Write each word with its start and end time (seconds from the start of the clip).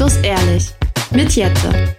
Restlos 0.00 0.24
ehrlich 0.24 0.70
mit 1.10 1.32
Jette. 1.32 1.94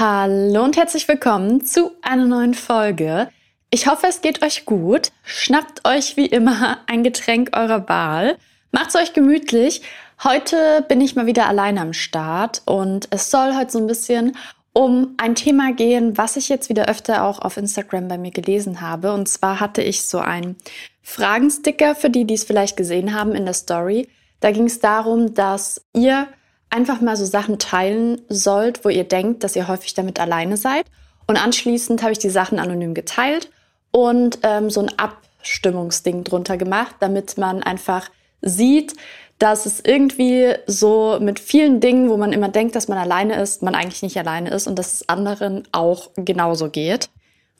Hallo 0.00 0.64
und 0.64 0.76
herzlich 0.76 1.06
willkommen 1.06 1.64
zu 1.64 1.92
einer 2.02 2.24
neuen 2.24 2.54
Folge. 2.54 3.28
Ich 3.70 3.86
hoffe, 3.86 4.08
es 4.08 4.20
geht 4.20 4.42
euch 4.42 4.64
gut. 4.64 5.12
Schnappt 5.22 5.86
euch 5.86 6.16
wie 6.16 6.26
immer 6.26 6.78
ein 6.88 7.04
Getränk 7.04 7.56
eurer 7.56 7.88
Wahl. 7.88 8.36
Macht's 8.72 8.96
euch 8.96 9.12
gemütlich. 9.12 9.82
Heute 10.24 10.84
bin 10.88 11.00
ich 11.00 11.14
mal 11.14 11.26
wieder 11.26 11.46
allein 11.46 11.78
am 11.78 11.92
Start 11.92 12.62
und 12.64 13.06
es 13.10 13.30
soll 13.30 13.56
heute 13.56 13.70
so 13.70 13.78
ein 13.78 13.86
bisschen 13.86 14.36
um 14.72 15.14
ein 15.16 15.36
Thema 15.36 15.72
gehen, 15.72 16.18
was 16.18 16.36
ich 16.36 16.48
jetzt 16.48 16.68
wieder 16.68 16.88
öfter 16.88 17.22
auch 17.22 17.38
auf 17.38 17.56
Instagram 17.56 18.08
bei 18.08 18.18
mir 18.18 18.32
gelesen 18.32 18.80
habe. 18.80 19.12
Und 19.12 19.28
zwar 19.28 19.60
hatte 19.60 19.82
ich 19.82 20.02
so 20.02 20.18
einen 20.18 20.56
Fragensticker 21.00 21.94
für 21.94 22.10
die, 22.10 22.24
die 22.24 22.34
es 22.34 22.42
vielleicht 22.42 22.76
gesehen 22.76 23.14
haben 23.14 23.36
in 23.36 23.44
der 23.44 23.54
Story. 23.54 24.08
Da 24.40 24.50
ging 24.50 24.66
es 24.66 24.80
darum, 24.80 25.32
dass 25.34 25.80
ihr 25.92 26.26
einfach 26.74 27.00
mal 27.00 27.16
so 27.16 27.24
Sachen 27.24 27.58
teilen 27.58 28.20
sollt, 28.28 28.84
wo 28.84 28.88
ihr 28.88 29.04
denkt, 29.04 29.44
dass 29.44 29.56
ihr 29.56 29.68
häufig 29.68 29.94
damit 29.94 30.18
alleine 30.18 30.56
seid. 30.56 30.86
Und 31.26 31.42
anschließend 31.42 32.02
habe 32.02 32.12
ich 32.12 32.18
die 32.18 32.30
Sachen 32.30 32.58
anonym 32.58 32.94
geteilt 32.94 33.50
und 33.92 34.40
ähm, 34.42 34.70
so 34.70 34.80
ein 34.80 34.98
Abstimmungsding 34.98 36.24
drunter 36.24 36.56
gemacht, 36.56 36.96
damit 37.00 37.38
man 37.38 37.62
einfach 37.62 38.10
sieht, 38.42 38.94
dass 39.38 39.66
es 39.66 39.80
irgendwie 39.80 40.54
so 40.66 41.18
mit 41.20 41.38
vielen 41.38 41.80
Dingen, 41.80 42.10
wo 42.10 42.16
man 42.16 42.32
immer 42.32 42.48
denkt, 42.48 42.76
dass 42.76 42.88
man 42.88 42.98
alleine 42.98 43.40
ist, 43.40 43.62
man 43.62 43.74
eigentlich 43.74 44.02
nicht 44.02 44.18
alleine 44.18 44.50
ist 44.50 44.66
und 44.66 44.78
dass 44.78 44.94
es 44.94 45.08
anderen 45.08 45.66
auch 45.72 46.10
genauso 46.16 46.68
geht. 46.68 47.08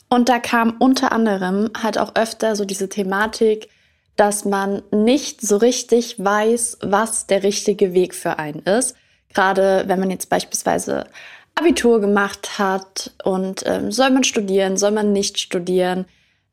Und 0.09 0.29
da 0.29 0.39
kam 0.39 0.77
unter 0.79 1.13
anderem 1.13 1.71
halt 1.81 1.99
auch 1.99 2.15
öfter 2.15 2.55
so 2.57 2.65
diese 2.65 2.89
Thematik, 2.89 3.69
dass 4.17 4.45
man 4.45 4.83
nicht 4.93 5.41
so 5.41 5.57
richtig 5.57 6.23
weiß, 6.23 6.79
was 6.83 7.27
der 7.27 7.43
richtige 7.43 7.95
Weg 7.95 8.15
für 8.15 8.39
einen 8.39 8.61
ist. 8.61 8.95
Gerade 9.35 9.85
wenn 9.87 10.01
man 10.01 10.11
jetzt 10.11 10.31
beispielsweise 10.31 11.07
Abitur 11.55 12.01
gemacht 12.01 12.59
hat 12.59 13.13
und 13.23 13.63
ähm, 13.67 13.93
soll 13.93 14.11
man 14.11 14.25
studieren, 14.25 14.77
soll 14.77 14.91
man 14.91 15.13
nicht 15.13 15.39
studieren. 15.39 16.07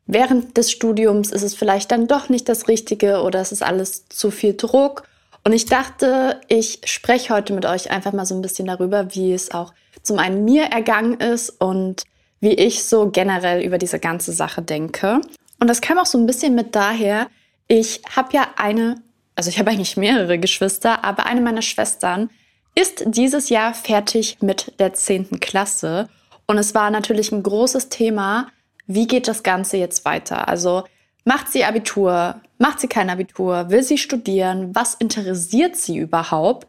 Während 0.06 0.58
des 0.58 0.72
Studiums 0.72 1.32
ist 1.32 1.44
es 1.44 1.56
vielleicht 1.56 1.92
dann 1.92 2.08
doch 2.08 2.30
nicht 2.30 2.50
das 2.50 2.68
Richtige 2.68 3.22
oder 3.22 3.40
es 3.40 3.52
ist 3.52 3.64
alles 3.64 4.08
zu 4.10 4.30
viel 4.30 4.56
Druck. 4.56 5.04
Und 5.44 5.54
ich 5.54 5.66
dachte, 5.66 6.40
ich 6.48 6.82
spreche 6.86 7.34
heute 7.34 7.54
mit 7.54 7.66
euch 7.66 7.90
einfach 7.90 8.14
mal 8.14 8.26
so 8.26 8.36
ein 8.36 8.42
bisschen 8.42 8.68
darüber, 8.68 9.16
wie 9.16 9.34
es 9.34 9.52
auch 9.52 9.74
zum 10.04 10.20
einen 10.20 10.46
mir 10.46 10.66
ergangen 10.66 11.20
ist 11.20 11.50
und 11.50 12.04
wie 12.40 12.54
ich 12.54 12.84
so 12.84 13.10
generell 13.10 13.64
über 13.64 13.78
diese 13.78 14.00
ganze 14.00 14.34
Sache 14.34 14.62
denke. 14.62 15.22
Und 15.60 15.68
das 15.68 15.82
kam 15.82 15.98
auch 15.98 16.06
so 16.06 16.18
ein 16.18 16.26
bisschen 16.26 16.56
mit 16.56 16.76
daher, 16.76 17.28
ich 17.68 18.02
habe 18.16 18.34
ja 18.34 18.48
eine, 18.58 19.02
also 19.36 19.50
ich 19.50 19.60
habe 19.60 19.70
eigentlich 19.72 19.98
mehrere 19.98 20.38
Geschwister, 20.38 21.04
aber 21.04 21.26
eine 21.26 21.42
meiner 21.42 21.62
Schwestern 21.62 22.30
ist 22.76 23.04
dieses 23.06 23.50
Jahr 23.50 23.74
fertig 23.74 24.38
mit 24.42 24.74
der 24.80 24.94
10. 24.94 25.40
Klasse. 25.40 26.10
Und 26.48 26.58
es 26.58 26.74
war 26.74 26.90
natürlich 26.90 27.32
ein 27.32 27.44
großes 27.44 27.90
Thema, 27.90 28.48
wie 28.88 29.08
geht 29.08 29.28
das 29.28 29.44
Ganze 29.44 29.78
jetzt 29.78 30.06
weiter? 30.06 30.48
Also 30.48 30.84
macht 31.24 31.52
sie 31.52 31.64
Abitur, 31.64 32.42
macht 32.58 32.80
sie 32.80 32.88
kein 32.88 33.10
Abitur, 33.10 33.70
will 33.70 33.84
sie 33.84 33.98
studieren, 33.98 34.74
was 34.74 34.96
interessiert 34.96 35.76
sie 35.76 35.98
überhaupt? 35.98 36.68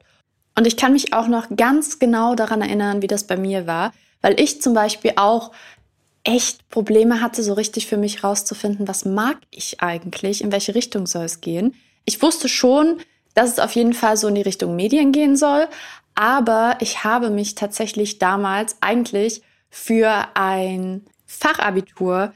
Und 0.55 0.67
ich 0.67 0.77
kann 0.77 0.92
mich 0.92 1.12
auch 1.14 1.28
noch 1.28 1.47
ganz 1.56 1.98
genau 1.98 2.34
daran 2.34 2.61
erinnern, 2.61 3.03
wie 3.03 3.06
das 3.06 3.27
bei 3.27 3.37
mir 3.37 3.66
war, 3.66 3.92
weil 4.20 4.39
ich 4.39 4.61
zum 4.61 4.75
Beispiel 4.75 5.12
auch 5.16 5.53
echt 6.25 6.69
Probleme 6.69 7.20
hatte, 7.20 7.42
so 7.42 7.55
richtig 7.55 7.87
für 7.87 7.97
mich 7.97 8.22
rauszufinden, 8.22 8.87
was 8.87 9.05
mag 9.05 9.39
ich 9.50 9.81
eigentlich, 9.81 10.42
in 10.42 10.53
welche 10.53 10.75
Richtung 10.75 11.06
soll 11.06 11.25
es 11.25 11.41
gehen. 11.41 11.75
Ich 12.05 12.22
wusste 12.22 12.48
schon, 12.48 13.00
dass 13.34 13.50
es 13.50 13.58
auf 13.58 13.75
jeden 13.75 13.94
Fall 13.94 14.16
so 14.16 14.28
in 14.28 14.34
die 14.34 14.42
Richtung 14.42 14.77
Medien 14.77 15.12
gehen 15.12 15.36
soll. 15.36 15.69
Aber 16.14 16.77
ich 16.80 17.05
habe 17.05 17.31
mich 17.31 17.54
tatsächlich 17.54 18.19
damals 18.19 18.76
eigentlich 18.81 19.43
für 19.70 20.28
ein 20.34 21.03
Fachabitur 21.26 22.32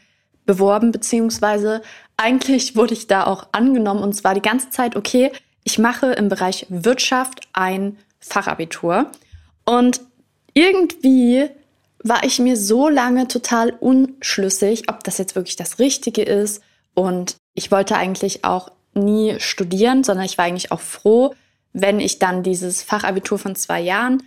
beworben, 0.46 0.92
beziehungsweise 0.92 1.82
eigentlich 2.16 2.76
wurde 2.76 2.94
ich 2.94 3.06
da 3.06 3.26
auch 3.26 3.48
angenommen 3.52 4.02
und 4.02 4.14
zwar 4.14 4.34
die 4.34 4.40
ganze 4.40 4.70
Zeit, 4.70 4.96
okay, 4.96 5.32
ich 5.64 5.78
mache 5.78 6.12
im 6.12 6.28
Bereich 6.28 6.66
Wirtschaft 6.70 7.48
ein 7.52 7.98
Fachabitur. 8.20 9.10
Und 9.64 10.00
irgendwie 10.54 11.50
war 12.02 12.24
ich 12.24 12.38
mir 12.38 12.56
so 12.56 12.88
lange 12.88 13.28
total 13.28 13.70
unschlüssig, 13.70 14.88
ob 14.88 15.02
das 15.04 15.18
jetzt 15.18 15.34
wirklich 15.34 15.56
das 15.56 15.78
Richtige 15.78 16.22
ist. 16.22 16.62
Und 16.94 17.36
ich 17.54 17.70
wollte 17.70 17.96
eigentlich 17.96 18.44
auch 18.44 18.70
nie 18.96 19.38
studieren, 19.38 20.04
sondern 20.04 20.26
ich 20.26 20.38
war 20.38 20.44
eigentlich 20.44 20.72
auch 20.72 20.80
froh, 20.80 21.34
wenn 21.72 22.00
ich 22.00 22.18
dann 22.18 22.42
dieses 22.42 22.82
Fachabitur 22.82 23.38
von 23.38 23.54
zwei 23.54 23.80
Jahren 23.80 24.22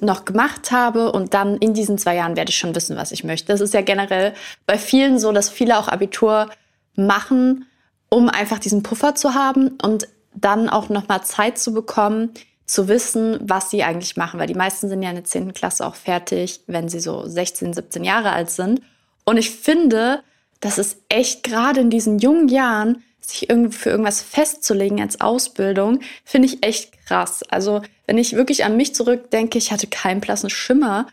noch 0.00 0.24
gemacht 0.24 0.72
habe 0.72 1.12
und 1.12 1.34
dann 1.34 1.56
in 1.58 1.74
diesen 1.74 1.98
zwei 1.98 2.16
Jahren 2.16 2.36
werde 2.36 2.50
ich 2.50 2.58
schon 2.58 2.74
wissen, 2.74 2.96
was 2.96 3.12
ich 3.12 3.24
möchte. 3.24 3.52
Das 3.52 3.60
ist 3.60 3.74
ja 3.74 3.82
generell 3.82 4.34
bei 4.66 4.78
vielen 4.78 5.18
so, 5.18 5.30
dass 5.30 5.50
viele 5.50 5.78
auch 5.78 5.88
Abitur 5.88 6.50
machen, 6.96 7.66
um 8.08 8.28
einfach 8.28 8.58
diesen 8.58 8.82
Puffer 8.82 9.14
zu 9.14 9.34
haben 9.34 9.78
und 9.82 10.08
dann 10.34 10.68
auch 10.68 10.88
noch 10.88 11.08
mal 11.08 11.22
Zeit 11.22 11.58
zu 11.58 11.72
bekommen, 11.72 12.30
zu 12.66 12.88
wissen, 12.88 13.38
was 13.42 13.70
sie 13.70 13.84
eigentlich 13.84 14.16
machen, 14.16 14.40
weil 14.40 14.46
die 14.46 14.54
meisten 14.54 14.88
sind 14.88 15.02
ja 15.02 15.10
in 15.10 15.16
der 15.16 15.24
10. 15.24 15.52
Klasse 15.52 15.86
auch 15.86 15.94
fertig, 15.94 16.60
wenn 16.66 16.88
sie 16.88 17.00
so 17.00 17.26
16, 17.26 17.74
17 17.74 18.04
Jahre 18.04 18.32
alt 18.32 18.50
sind. 18.50 18.80
Und 19.24 19.36
ich 19.36 19.50
finde, 19.50 20.22
das 20.60 20.78
ist 20.78 20.98
echt 21.08 21.44
gerade 21.44 21.80
in 21.80 21.90
diesen 21.90 22.18
jungen 22.18 22.48
Jahren 22.48 23.02
sich 23.30 23.48
für 23.70 23.90
irgendwas 23.90 24.20
festzulegen 24.20 25.00
als 25.00 25.20
Ausbildung, 25.20 26.00
finde 26.24 26.48
ich 26.48 26.64
echt 26.64 27.06
krass. 27.06 27.42
Also, 27.48 27.82
wenn 28.06 28.18
ich 28.18 28.34
wirklich 28.34 28.64
an 28.64 28.76
mich 28.76 28.94
zurückdenke, 28.94 29.58
ich 29.58 29.72
hatte 29.72 29.86
keinen 29.86 30.20
blassen 30.20 30.50
Schimmer. 30.50 31.06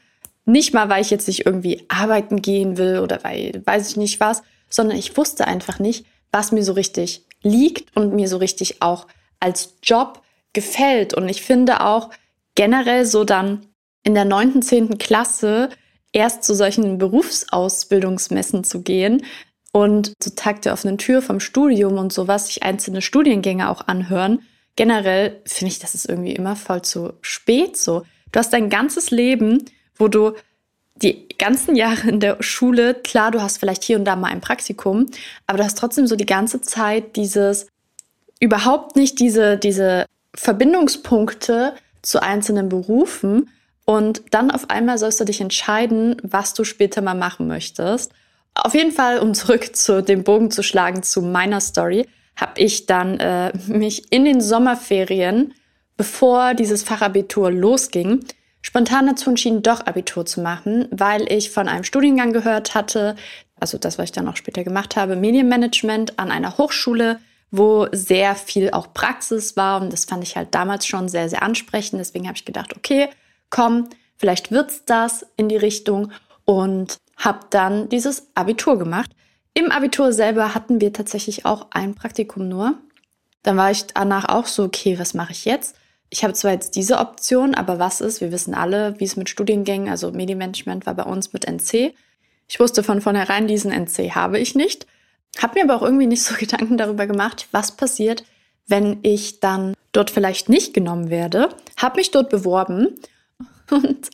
Nicht 0.45 0.73
mal, 0.73 0.89
weil 0.89 1.01
ich 1.01 1.11
jetzt 1.11 1.27
nicht 1.27 1.45
irgendwie 1.45 1.85
arbeiten 1.87 2.41
gehen 2.41 2.77
will 2.77 2.99
oder 2.99 3.23
weil 3.23 3.61
weiß 3.65 3.89
ich 3.91 3.97
nicht 3.97 4.19
was, 4.19 4.41
sondern 4.69 4.97
ich 4.97 5.15
wusste 5.17 5.47
einfach 5.47 5.79
nicht, 5.79 6.05
was 6.31 6.51
mir 6.51 6.63
so 6.63 6.73
richtig 6.73 7.25
liegt 7.43 7.95
und 7.95 8.13
mir 8.13 8.27
so 8.27 8.37
richtig 8.37 8.81
auch 8.81 9.07
als 9.39 9.75
Job 9.83 10.21
gefällt. 10.53 11.13
Und 11.13 11.29
ich 11.29 11.41
finde 11.41 11.81
auch 11.85 12.09
generell 12.55 13.05
so 13.05 13.23
dann 13.23 13.67
in 14.03 14.13
der 14.13 14.25
neunten, 14.25 14.61
zehnten 14.61 14.97
Klasse 14.97 15.69
erst 16.11 16.43
zu 16.43 16.53
solchen 16.55 16.97
Berufsausbildungsmessen 16.97 18.63
zu 18.63 18.81
gehen, 18.81 19.23
und 19.71 20.13
zu 20.19 20.35
Tag 20.35 20.61
der 20.61 20.73
offenen 20.73 20.97
Tür 20.97 21.21
vom 21.21 21.39
Studium 21.39 21.97
und 21.97 22.11
sowas 22.11 22.47
sich 22.47 22.63
einzelne 22.63 23.01
Studiengänge 23.01 23.69
auch 23.69 23.87
anhören. 23.87 24.39
Generell 24.75 25.41
finde 25.45 25.71
ich, 25.71 25.79
das 25.79 25.95
ist 25.95 26.09
irgendwie 26.09 26.33
immer 26.33 26.55
voll 26.55 26.81
zu 26.81 27.13
spät 27.21 27.77
so. 27.77 28.03
Du 28.31 28.39
hast 28.39 28.53
dein 28.53 28.69
ganzes 28.69 29.11
Leben, 29.11 29.65
wo 29.95 30.07
du 30.07 30.33
die 30.95 31.27
ganzen 31.37 31.75
Jahre 31.75 32.09
in 32.09 32.19
der 32.19 32.41
Schule, 32.41 32.93
klar, 32.93 33.31
du 33.31 33.41
hast 33.41 33.57
vielleicht 33.57 33.83
hier 33.83 33.97
und 33.97 34.05
da 34.05 34.15
mal 34.15 34.31
ein 34.31 34.41
Praktikum, 34.41 35.07
aber 35.47 35.57
du 35.57 35.63
hast 35.63 35.77
trotzdem 35.77 36.07
so 36.07 36.15
die 36.15 36.25
ganze 36.25 36.61
Zeit 36.61 37.15
dieses, 37.15 37.67
überhaupt 38.39 38.95
nicht 38.95 39.19
diese, 39.19 39.57
diese 39.57 40.05
Verbindungspunkte 40.35 41.73
zu 42.01 42.21
einzelnen 42.21 42.69
Berufen. 42.69 43.49
Und 43.85 44.23
dann 44.31 44.51
auf 44.51 44.69
einmal 44.69 44.97
sollst 44.97 45.19
du 45.19 45.25
dich 45.25 45.41
entscheiden, 45.41 46.17
was 46.23 46.53
du 46.53 46.63
später 46.63 47.01
mal 47.01 47.15
machen 47.15 47.47
möchtest. 47.47 48.11
Auf 48.53 48.73
jeden 48.73 48.91
Fall, 48.91 49.19
um 49.19 49.33
zurück 49.33 49.75
zu 49.75 50.03
dem 50.03 50.23
Bogen 50.23 50.51
zu 50.51 50.63
schlagen 50.63 51.03
zu 51.03 51.21
meiner 51.21 51.61
Story, 51.61 52.07
habe 52.35 52.59
ich 52.59 52.85
dann 52.85 53.19
äh, 53.19 53.51
mich 53.67 54.11
in 54.11 54.25
den 54.25 54.41
Sommerferien, 54.41 55.53
bevor 55.95 56.53
dieses 56.53 56.83
Fachabitur 56.83 57.51
losging, 57.51 58.25
spontan 58.61 59.07
dazu 59.07 59.29
entschieden, 59.29 59.63
doch 59.63 59.85
Abitur 59.85 60.25
zu 60.25 60.41
machen, 60.41 60.87
weil 60.91 61.31
ich 61.31 61.51
von 61.51 61.67
einem 61.67 61.83
Studiengang 61.83 62.33
gehört 62.33 62.75
hatte, 62.75 63.15
also 63.59 63.77
das, 63.77 63.97
was 63.97 64.05
ich 64.05 64.11
dann 64.11 64.27
auch 64.27 64.35
später 64.35 64.63
gemacht 64.63 64.95
habe, 64.95 65.15
Medienmanagement 65.15 66.19
an 66.19 66.31
einer 66.31 66.57
Hochschule, 66.57 67.19
wo 67.51 67.87
sehr 67.91 68.35
viel 68.35 68.71
auch 68.71 68.93
Praxis 68.93 69.55
war 69.57 69.81
und 69.81 69.93
das 69.93 70.05
fand 70.05 70.23
ich 70.23 70.35
halt 70.35 70.55
damals 70.55 70.87
schon 70.87 71.09
sehr, 71.09 71.29
sehr 71.29 71.43
ansprechend. 71.43 71.99
Deswegen 71.99 72.27
habe 72.27 72.37
ich 72.37 72.45
gedacht, 72.45 72.75
okay, 72.75 73.09
komm, 73.49 73.89
vielleicht 74.17 74.51
wird's 74.51 74.85
das 74.85 75.25
in 75.35 75.49
die 75.49 75.57
Richtung 75.57 76.11
und 76.45 76.97
habe 77.21 77.39
dann 77.49 77.87
dieses 77.89 78.27
Abitur 78.35 78.77
gemacht. 78.77 79.11
Im 79.53 79.71
Abitur 79.71 80.11
selber 80.11 80.53
hatten 80.53 80.81
wir 80.81 80.91
tatsächlich 80.91 81.45
auch 81.45 81.67
ein 81.71 81.95
Praktikum 81.95 82.47
nur. 82.47 82.75
Dann 83.43 83.57
war 83.57 83.71
ich 83.71 83.85
danach 83.87 84.29
auch 84.29 84.45
so, 84.45 84.63
okay, 84.63 84.99
was 84.99 85.13
mache 85.13 85.31
ich 85.31 85.45
jetzt? 85.45 85.75
Ich 86.09 86.23
habe 86.23 86.33
zwar 86.33 86.51
jetzt 86.51 86.75
diese 86.75 86.97
Option, 86.97 87.55
aber 87.55 87.79
was 87.79 88.01
ist? 88.01 88.21
Wir 88.21 88.31
wissen 88.31 88.53
alle, 88.53 88.99
wie 88.99 89.05
es 89.05 89.15
mit 89.15 89.29
Studiengängen, 89.29 89.89
also 89.89 90.11
Medienmanagement 90.11 90.85
war 90.85 90.93
bei 90.93 91.03
uns 91.03 91.31
mit 91.31 91.45
NC. 91.45 91.93
Ich 92.47 92.59
wusste 92.59 92.83
von 92.83 93.01
vornherein, 93.01 93.47
diesen 93.47 93.71
NC 93.71 94.13
habe 94.13 94.37
ich 94.39 94.55
nicht. 94.55 94.87
Habe 95.41 95.55
mir 95.55 95.63
aber 95.63 95.75
auch 95.75 95.85
irgendwie 95.85 96.07
nicht 96.07 96.23
so 96.23 96.35
Gedanken 96.39 96.77
darüber 96.77 97.07
gemacht, 97.07 97.47
was 97.51 97.77
passiert, 97.77 98.23
wenn 98.67 98.99
ich 99.03 99.39
dann 99.39 99.73
dort 99.91 100.11
vielleicht 100.11 100.49
nicht 100.49 100.73
genommen 100.73 101.09
werde. 101.09 101.49
Habe 101.77 101.97
mich 101.97 102.11
dort 102.11 102.29
beworben 102.29 102.99
und 103.71 104.09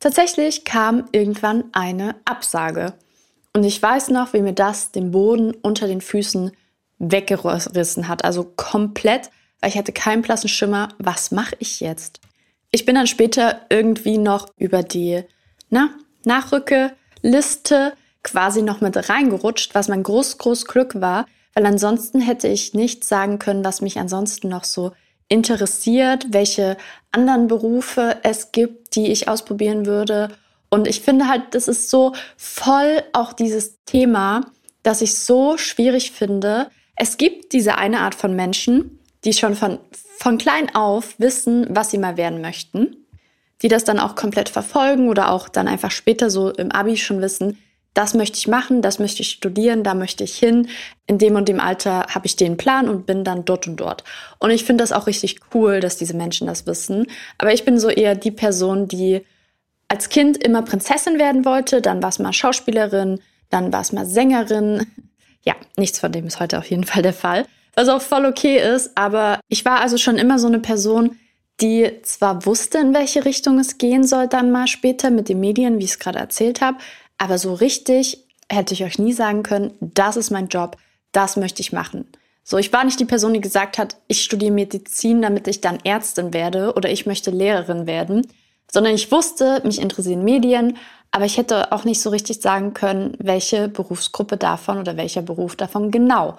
Tatsächlich 0.00 0.64
kam 0.64 1.04
irgendwann 1.12 1.64
eine 1.72 2.16
Absage. 2.24 2.94
Und 3.52 3.64
ich 3.64 3.80
weiß 3.82 4.08
noch, 4.08 4.32
wie 4.32 4.40
mir 4.40 4.54
das 4.54 4.92
den 4.92 5.10
Boden 5.10 5.54
unter 5.62 5.86
den 5.86 6.00
Füßen 6.00 6.52
weggerissen 6.98 8.08
hat. 8.08 8.24
Also 8.24 8.44
komplett, 8.56 9.30
weil 9.60 9.70
ich 9.70 9.78
hatte 9.78 9.92
keinen 9.92 10.22
blassen 10.22 10.48
Schimmer, 10.48 10.88
was 10.98 11.30
mache 11.30 11.56
ich 11.58 11.80
jetzt? 11.80 12.20
Ich 12.70 12.86
bin 12.86 12.94
dann 12.94 13.06
später 13.06 13.60
irgendwie 13.68 14.18
noch 14.18 14.48
über 14.56 14.82
die 14.82 15.22
na, 15.68 15.90
Nachrückeliste 16.24 17.92
quasi 18.22 18.62
noch 18.62 18.80
mit 18.80 19.08
reingerutscht, 19.08 19.74
was 19.74 19.88
mein 19.88 20.02
groß, 20.02 20.38
groß 20.38 20.66
Glück 20.66 21.00
war, 21.00 21.26
weil 21.54 21.66
ansonsten 21.66 22.20
hätte 22.20 22.48
ich 22.48 22.74
nicht 22.74 23.04
sagen 23.04 23.38
können, 23.38 23.64
was 23.64 23.80
mich 23.80 23.98
ansonsten 23.98 24.48
noch 24.48 24.64
so 24.64 24.92
interessiert, 25.30 26.26
welche 26.30 26.76
anderen 27.12 27.46
Berufe 27.46 28.18
es 28.22 28.52
gibt, 28.52 28.94
die 28.96 29.10
ich 29.10 29.28
ausprobieren 29.28 29.86
würde. 29.86 30.28
Und 30.68 30.86
ich 30.86 31.00
finde 31.00 31.28
halt, 31.28 31.54
das 31.54 31.68
ist 31.68 31.88
so 31.88 32.12
voll 32.36 33.02
auch 33.12 33.32
dieses 33.32 33.82
Thema, 33.86 34.42
dass 34.82 35.00
ich 35.00 35.14
so 35.14 35.56
schwierig 35.56 36.10
finde. 36.10 36.68
Es 36.96 37.16
gibt 37.16 37.52
diese 37.52 37.78
eine 37.78 38.00
Art 38.00 38.14
von 38.14 38.36
Menschen, 38.36 38.98
die 39.24 39.32
schon 39.32 39.54
von, 39.54 39.78
von 40.18 40.36
klein 40.36 40.74
auf 40.74 41.18
wissen, 41.18 41.66
was 41.70 41.90
sie 41.90 41.98
mal 41.98 42.16
werden 42.16 42.40
möchten, 42.40 43.06
die 43.62 43.68
das 43.68 43.84
dann 43.84 44.00
auch 44.00 44.16
komplett 44.16 44.48
verfolgen 44.48 45.08
oder 45.08 45.30
auch 45.30 45.48
dann 45.48 45.68
einfach 45.68 45.90
später 45.90 46.28
so 46.28 46.50
im 46.50 46.72
Abi 46.72 46.96
schon 46.96 47.20
wissen, 47.20 47.58
das 47.94 48.14
möchte 48.14 48.38
ich 48.38 48.46
machen, 48.46 48.82
das 48.82 48.98
möchte 48.98 49.22
ich 49.22 49.30
studieren, 49.30 49.82
da 49.82 49.94
möchte 49.94 50.22
ich 50.22 50.38
hin. 50.38 50.68
In 51.06 51.18
dem 51.18 51.34
und 51.34 51.48
dem 51.48 51.60
Alter 51.60 52.06
habe 52.08 52.26
ich 52.26 52.36
den 52.36 52.56
Plan 52.56 52.88
und 52.88 53.04
bin 53.04 53.24
dann 53.24 53.44
dort 53.44 53.66
und 53.66 53.76
dort. 53.76 54.04
Und 54.38 54.50
ich 54.50 54.64
finde 54.64 54.82
das 54.82 54.92
auch 54.92 55.06
richtig 55.06 55.40
cool, 55.54 55.80
dass 55.80 55.96
diese 55.96 56.14
Menschen 56.14 56.46
das 56.46 56.66
wissen. 56.66 57.06
Aber 57.38 57.52
ich 57.52 57.64
bin 57.64 57.78
so 57.80 57.88
eher 57.88 58.14
die 58.14 58.30
Person, 58.30 58.86
die 58.86 59.22
als 59.88 60.08
Kind 60.08 60.36
immer 60.36 60.62
Prinzessin 60.62 61.18
werden 61.18 61.44
wollte, 61.44 61.82
dann 61.82 62.00
war 62.00 62.10
es 62.10 62.20
mal 62.20 62.32
Schauspielerin, 62.32 63.20
dann 63.48 63.72
war 63.72 63.80
es 63.80 63.92
mal 63.92 64.06
Sängerin. 64.06 64.86
Ja, 65.42 65.54
nichts 65.78 65.98
von 65.98 66.12
dem 66.12 66.26
ist 66.26 66.38
heute 66.38 66.58
auf 66.58 66.68
jeden 66.68 66.84
Fall 66.84 67.00
der 67.00 67.14
Fall. 67.14 67.46
Was 67.74 67.88
auch 67.88 68.02
voll 68.02 68.26
okay 68.26 68.58
ist, 68.58 68.90
aber 68.94 69.40
ich 69.48 69.64
war 69.64 69.80
also 69.80 69.96
schon 69.96 70.18
immer 70.18 70.38
so 70.38 70.48
eine 70.48 70.58
Person, 70.58 71.18
die 71.62 71.90
zwar 72.02 72.44
wusste, 72.44 72.76
in 72.76 72.92
welche 72.92 73.24
Richtung 73.24 73.58
es 73.58 73.78
gehen 73.78 74.04
soll, 74.04 74.28
dann 74.28 74.50
mal 74.50 74.66
später 74.66 75.08
mit 75.08 75.30
den 75.30 75.40
Medien, 75.40 75.78
wie 75.78 75.84
ich 75.84 75.92
es 75.92 75.98
gerade 75.98 76.18
erzählt 76.18 76.60
habe, 76.60 76.76
aber 77.20 77.36
so 77.36 77.52
richtig 77.52 78.24
hätte 78.50 78.72
ich 78.72 78.82
euch 78.82 78.98
nie 78.98 79.12
sagen 79.12 79.42
können, 79.42 79.72
das 79.80 80.16
ist 80.16 80.30
mein 80.30 80.48
Job, 80.48 80.78
das 81.12 81.36
möchte 81.36 81.60
ich 81.60 81.70
machen. 81.70 82.06
So, 82.42 82.56
ich 82.56 82.72
war 82.72 82.82
nicht 82.82 82.98
die 82.98 83.04
Person, 83.04 83.34
die 83.34 83.42
gesagt 83.42 83.76
hat, 83.76 83.96
ich 84.08 84.24
studiere 84.24 84.50
Medizin, 84.50 85.20
damit 85.20 85.46
ich 85.46 85.60
dann 85.60 85.78
Ärztin 85.84 86.32
werde 86.32 86.72
oder 86.74 86.90
ich 86.90 87.04
möchte 87.04 87.30
Lehrerin 87.30 87.86
werden, 87.86 88.26
sondern 88.72 88.94
ich 88.94 89.12
wusste, 89.12 89.60
mich 89.64 89.80
interessieren 89.80 90.24
Medien, 90.24 90.78
aber 91.10 91.26
ich 91.26 91.36
hätte 91.36 91.72
auch 91.72 91.84
nicht 91.84 92.00
so 92.00 92.08
richtig 92.08 92.40
sagen 92.40 92.72
können, 92.72 93.16
welche 93.18 93.68
Berufsgruppe 93.68 94.38
davon 94.38 94.78
oder 94.78 94.96
welcher 94.96 95.22
Beruf 95.22 95.56
davon 95.56 95.90
genau. 95.90 96.38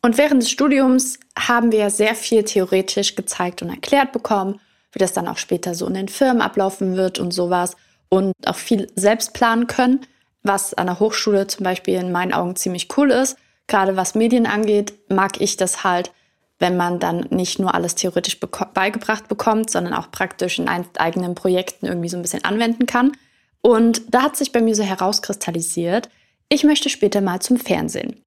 Und 0.00 0.16
während 0.16 0.42
des 0.42 0.50
Studiums 0.50 1.20
haben 1.38 1.72
wir 1.72 1.90
sehr 1.90 2.14
viel 2.14 2.42
theoretisch 2.42 3.16
gezeigt 3.16 3.60
und 3.60 3.68
erklärt 3.68 4.12
bekommen, 4.12 4.60
wie 4.92 4.98
das 4.98 5.12
dann 5.12 5.28
auch 5.28 5.38
später 5.38 5.74
so 5.74 5.86
in 5.86 5.94
den 5.94 6.08
Firmen 6.08 6.40
ablaufen 6.40 6.96
wird 6.96 7.18
und 7.18 7.32
sowas 7.32 7.76
und 8.08 8.32
auch 8.46 8.56
viel 8.56 8.90
selbst 8.96 9.34
planen 9.34 9.66
können 9.66 10.06
was 10.42 10.74
an 10.74 10.86
der 10.86 10.98
Hochschule 10.98 11.46
zum 11.46 11.64
Beispiel 11.64 11.94
in 11.94 12.12
meinen 12.12 12.32
Augen 12.32 12.56
ziemlich 12.56 12.88
cool 12.96 13.10
ist. 13.10 13.36
Gerade 13.66 13.96
was 13.96 14.14
Medien 14.14 14.46
angeht, 14.46 14.92
mag 15.08 15.40
ich 15.40 15.56
das 15.56 15.84
halt, 15.84 16.12
wenn 16.58 16.76
man 16.76 16.98
dann 16.98 17.26
nicht 17.30 17.58
nur 17.58 17.74
alles 17.74 17.94
theoretisch 17.94 18.40
beko 18.40 18.66
beigebracht 18.72 19.28
bekommt, 19.28 19.70
sondern 19.70 19.94
auch 19.94 20.10
praktisch 20.10 20.58
in 20.58 20.68
eigenen 20.68 21.34
Projekten 21.34 21.86
irgendwie 21.86 22.08
so 22.08 22.16
ein 22.16 22.22
bisschen 22.22 22.44
anwenden 22.44 22.86
kann. 22.86 23.12
Und 23.60 24.02
da 24.12 24.22
hat 24.22 24.36
sich 24.36 24.52
bei 24.52 24.60
mir 24.60 24.74
so 24.74 24.82
herauskristallisiert, 24.82 26.08
ich 26.48 26.64
möchte 26.64 26.90
später 26.90 27.20
mal 27.20 27.40
zum 27.40 27.56
Fernsehen. 27.56 28.22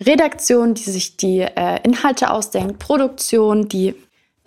Redaktion, 0.00 0.74
die 0.74 0.90
sich 0.90 1.16
die 1.16 1.40
äh, 1.40 1.80
Inhalte 1.82 2.30
ausdenkt, 2.30 2.78
Produktion, 2.78 3.68
die 3.68 3.94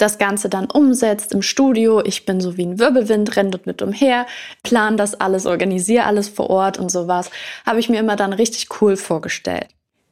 das 0.02 0.18
Ganze 0.18 0.50
dann 0.50 0.70
umsetzt 0.70 1.34
im 1.34 1.42
Studio. 1.42 2.02
Ich 2.04 2.26
bin 2.26 2.42
so 2.42 2.58
wie 2.58 2.66
ein 2.66 2.80
Wirbelwind, 2.80 3.36
renne 3.36 3.52
dort 3.52 3.66
mit 3.66 3.82
umher, 3.82 4.26
plan 4.64 4.98
das 4.98 5.20
alles, 5.20 5.46
organisiere 5.46 6.06
alles 6.06 6.30
vor 6.30 6.50
Ort 6.50 6.80
und 6.80 6.90
sowas. 6.90 7.30
Habe 7.66 7.80
ich 7.80 7.90
mir 7.90 8.00
immer 8.00 8.16
dann 8.16 8.34
richtig 8.34 8.82
cool 8.82 8.98
vorgestellt. 8.98 9.68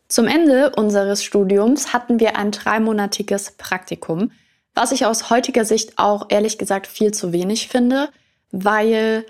Zum 0.08 0.28
Ende 0.28 0.72
unseres 0.76 1.24
Studiums 1.24 1.94
hatten 1.94 2.20
wir 2.20 2.36
ein 2.36 2.52
dreimonatiges 2.52 3.52
Praktikum, 3.52 4.32
was 4.74 4.92
ich 4.92 5.06
aus 5.06 5.30
heutiger 5.30 5.66
Sicht 5.66 5.98
auch 5.98 6.28
ehrlich 6.30 6.58
gesagt 6.58 6.88
viel 6.88 7.12
zu 7.14 7.32
wenig 7.32 7.68
finde, 7.68 8.10
weil 8.52 9.26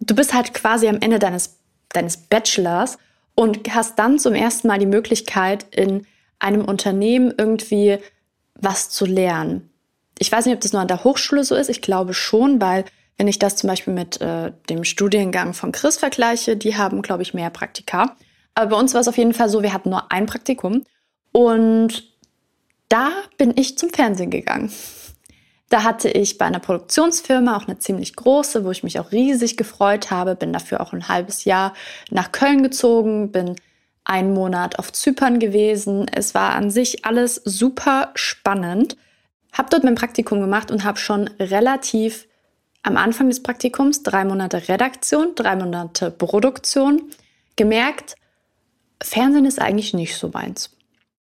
du 0.00 0.14
bist 0.14 0.34
halt 0.34 0.54
quasi 0.54 0.88
am 0.88 0.98
Ende 1.00 1.18
deines, 1.18 1.58
deines 1.92 2.16
Bachelors 2.16 2.98
und 3.34 3.72
hast 3.74 3.98
dann 3.98 4.18
zum 4.18 4.34
ersten 4.34 4.68
Mal 4.68 4.78
die 4.78 4.86
Möglichkeit, 4.86 5.66
in 5.70 6.06
einem 6.38 6.64
Unternehmen 6.64 7.32
irgendwie 7.36 7.98
was 8.54 8.90
zu 8.90 9.04
lernen. 9.06 9.70
Ich 10.18 10.30
weiß 10.30 10.46
nicht, 10.46 10.54
ob 10.54 10.60
das 10.60 10.72
nur 10.72 10.82
an 10.82 10.88
der 10.88 11.04
Hochschule 11.04 11.44
so 11.44 11.54
ist. 11.54 11.68
Ich 11.68 11.82
glaube 11.82 12.14
schon, 12.14 12.60
weil 12.60 12.84
wenn 13.16 13.28
ich 13.28 13.38
das 13.38 13.56
zum 13.56 13.68
Beispiel 13.68 13.94
mit 13.94 14.20
äh, 14.20 14.52
dem 14.68 14.84
Studiengang 14.84 15.54
von 15.54 15.72
Chris 15.72 15.98
vergleiche, 15.98 16.56
die 16.56 16.76
haben, 16.76 17.02
glaube 17.02 17.22
ich, 17.22 17.34
mehr 17.34 17.50
Praktika. 17.50 18.16
Aber 18.54 18.70
bei 18.70 18.76
uns 18.76 18.94
war 18.94 19.00
es 19.00 19.08
auf 19.08 19.18
jeden 19.18 19.34
Fall 19.34 19.48
so, 19.48 19.62
wir 19.62 19.72
hatten 19.72 19.90
nur 19.90 20.10
ein 20.12 20.26
Praktikum. 20.26 20.84
Und 21.32 22.04
da 22.88 23.10
bin 23.38 23.52
ich 23.56 23.76
zum 23.76 23.90
Fernsehen 23.90 24.30
gegangen. 24.30 24.72
Da 25.68 25.82
hatte 25.82 26.08
ich 26.08 26.38
bei 26.38 26.44
einer 26.44 26.60
Produktionsfirma 26.60 27.56
auch 27.56 27.66
eine 27.66 27.78
ziemlich 27.78 28.14
große, 28.14 28.64
wo 28.64 28.70
ich 28.70 28.84
mich 28.84 29.00
auch 29.00 29.10
riesig 29.10 29.56
gefreut 29.56 30.10
habe, 30.10 30.36
bin 30.36 30.52
dafür 30.52 30.80
auch 30.80 30.92
ein 30.92 31.08
halbes 31.08 31.44
Jahr 31.44 31.74
nach 32.10 32.30
Köln 32.30 32.62
gezogen, 32.62 33.32
bin 33.32 33.56
einen 34.04 34.34
Monat 34.34 34.78
auf 34.78 34.92
Zypern 34.92 35.38
gewesen. 35.38 36.06
Es 36.12 36.34
war 36.34 36.54
an 36.54 36.70
sich 36.70 37.04
alles 37.04 37.36
super 37.44 38.10
spannend. 38.14 38.96
Hab 39.52 39.70
dort 39.70 39.84
mein 39.84 39.94
Praktikum 39.94 40.40
gemacht 40.40 40.70
und 40.70 40.84
habe 40.84 40.98
schon 40.98 41.28
relativ 41.38 42.26
am 42.82 42.98
Anfang 42.98 43.28
des 43.28 43.42
Praktikums 43.42 44.02
drei 44.02 44.24
Monate 44.24 44.68
Redaktion, 44.68 45.34
drei 45.34 45.56
Monate 45.56 46.10
Produktion 46.10 47.10
gemerkt, 47.56 48.16
Fernsehen 49.02 49.46
ist 49.46 49.60
eigentlich 49.60 49.94
nicht 49.94 50.16
so 50.16 50.28
meins. 50.28 50.70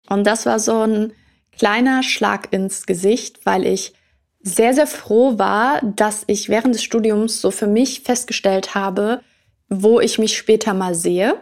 Und 0.10 0.26
das 0.26 0.46
war 0.46 0.60
so 0.60 0.82
ein 0.82 1.14
kleiner 1.52 2.04
Schlag 2.04 2.54
ins 2.54 2.86
Gesicht, 2.86 3.46
weil 3.46 3.66
ich 3.66 3.94
sehr, 4.42 4.74
sehr 4.74 4.88
froh 4.88 5.38
war, 5.38 5.82
dass 5.82 6.24
ich 6.28 6.50
während 6.50 6.74
des 6.74 6.84
Studiums 6.84 7.42
so 7.42 7.52
für 7.52 7.68
mich 7.68 8.02
festgestellt 8.02 8.74
habe, 8.74 9.22
wo 9.70 10.00
ich 10.00 10.20
mich 10.20 10.38
später 10.38 10.74
mal 10.74 10.96
sehe 10.96 11.38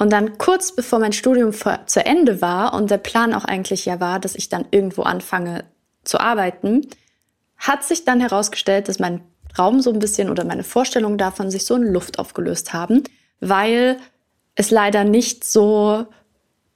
und 0.00 0.10
dann 0.10 0.38
kurz 0.38 0.74
bevor 0.74 0.98
mein 0.98 1.12
Studium 1.12 1.52
zu 1.52 2.04
Ende 2.04 2.40
war 2.40 2.72
und 2.72 2.90
der 2.90 2.96
Plan 2.96 3.34
auch 3.34 3.44
eigentlich 3.44 3.84
ja 3.84 4.00
war, 4.00 4.18
dass 4.18 4.34
ich 4.34 4.48
dann 4.48 4.64
irgendwo 4.70 5.02
anfange 5.02 5.64
zu 6.04 6.18
arbeiten, 6.18 6.86
hat 7.58 7.84
sich 7.84 8.06
dann 8.06 8.18
herausgestellt, 8.18 8.88
dass 8.88 8.98
mein 8.98 9.20
Traum 9.54 9.82
so 9.82 9.92
ein 9.92 9.98
bisschen 9.98 10.30
oder 10.30 10.44
meine 10.44 10.64
Vorstellungen 10.64 11.18
davon 11.18 11.50
sich 11.50 11.66
so 11.66 11.76
in 11.76 11.82
Luft 11.82 12.18
aufgelöst 12.18 12.72
haben, 12.72 13.02
weil 13.40 13.98
es 14.54 14.70
leider 14.70 15.04
nicht 15.04 15.44
so 15.44 16.06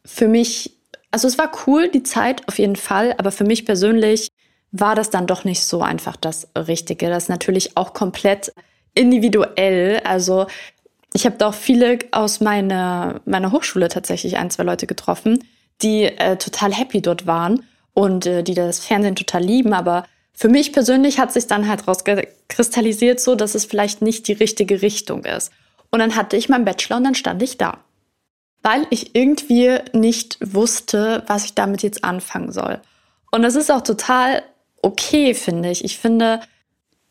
für 0.04 0.28
mich, 0.28 0.76
also 1.10 1.26
es 1.26 1.38
war 1.38 1.50
cool, 1.66 1.88
die 1.88 2.02
Zeit 2.02 2.46
auf 2.46 2.58
jeden 2.58 2.76
Fall, 2.76 3.14
aber 3.16 3.32
für 3.32 3.44
mich 3.44 3.64
persönlich 3.64 4.28
war 4.70 4.94
das 4.94 5.08
dann 5.08 5.26
doch 5.26 5.44
nicht 5.44 5.64
so 5.64 5.80
einfach 5.80 6.16
das 6.16 6.48
Richtige. 6.54 7.08
Das 7.08 7.24
ist 7.24 7.28
natürlich 7.30 7.78
auch 7.78 7.94
komplett 7.94 8.52
individuell. 8.94 10.00
Also 10.04 10.46
ich 11.14 11.24
habe 11.24 11.36
da 11.38 11.48
auch 11.48 11.54
viele 11.54 12.00
aus 12.10 12.40
meiner, 12.40 13.20
meiner 13.24 13.52
Hochschule 13.52 13.88
tatsächlich 13.88 14.36
ein, 14.36 14.50
zwei 14.50 14.64
Leute 14.64 14.86
getroffen, 14.86 15.42
die 15.80 16.04
äh, 16.04 16.36
total 16.36 16.74
happy 16.74 17.00
dort 17.00 17.26
waren 17.26 17.64
und 17.94 18.26
äh, 18.26 18.42
die 18.42 18.54
das 18.54 18.80
Fernsehen 18.80 19.14
total 19.14 19.42
lieben. 19.42 19.72
Aber 19.72 20.04
für 20.32 20.48
mich 20.48 20.72
persönlich 20.72 21.20
hat 21.20 21.32
sich 21.32 21.46
dann 21.46 21.68
halt 21.68 21.86
rausgekristallisiert, 21.86 23.20
so 23.20 23.36
dass 23.36 23.54
es 23.54 23.64
vielleicht 23.64 24.02
nicht 24.02 24.26
die 24.26 24.32
richtige 24.32 24.82
Richtung 24.82 25.24
ist. 25.24 25.52
Und 25.90 26.00
dann 26.00 26.16
hatte 26.16 26.36
ich 26.36 26.48
meinen 26.48 26.64
Bachelor 26.64 26.96
und 26.96 27.04
dann 27.04 27.14
stand 27.14 27.40
ich 27.42 27.56
da. 27.56 27.78
Weil 28.62 28.84
ich 28.90 29.14
irgendwie 29.14 29.78
nicht 29.92 30.38
wusste, 30.40 31.22
was 31.28 31.44
ich 31.44 31.54
damit 31.54 31.84
jetzt 31.84 32.02
anfangen 32.02 32.50
soll. 32.50 32.80
Und 33.30 33.42
das 33.42 33.54
ist 33.54 33.70
auch 33.70 33.82
total 33.82 34.42
okay, 34.82 35.34
finde 35.34 35.70
ich. 35.70 35.84
Ich 35.84 35.98
finde, 35.98 36.40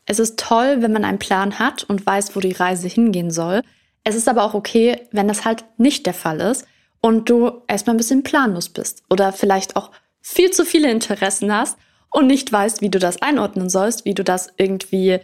es 0.05 0.19
ist 0.19 0.37
toll, 0.37 0.81
wenn 0.81 0.91
man 0.91 1.05
einen 1.05 1.19
Plan 1.19 1.57
hat 1.57 1.85
und 1.85 2.05
weiß, 2.05 2.35
wo 2.35 2.41
die 2.41 2.51
Reise 2.51 2.89
hingehen 2.89 3.31
soll. 3.31 3.61
Es 4.03 4.15
ist 4.15 4.27
aber 4.27 4.43
auch 4.43 4.53
okay, 4.53 5.07
wenn 5.11 5.27
das 5.27 5.45
halt 5.45 5.63
nicht 5.77 6.05
der 6.05 6.13
Fall 6.13 6.41
ist 6.41 6.65
und 7.01 7.29
du 7.29 7.61
erstmal 7.67 7.95
ein 7.95 7.97
bisschen 7.97 8.23
planlos 8.23 8.69
bist 8.69 9.03
oder 9.09 9.31
vielleicht 9.31 9.75
auch 9.75 9.91
viel 10.21 10.51
zu 10.51 10.65
viele 10.65 10.91
Interessen 10.91 11.53
hast 11.53 11.77
und 12.09 12.27
nicht 12.27 12.51
weißt, 12.51 12.81
wie 12.81 12.89
du 12.89 12.99
das 12.99 13.21
einordnen 13.21 13.69
sollst, 13.69 14.05
wie 14.05 14.13
du 14.13 14.23
das 14.23 14.49
irgendwie 14.57 15.19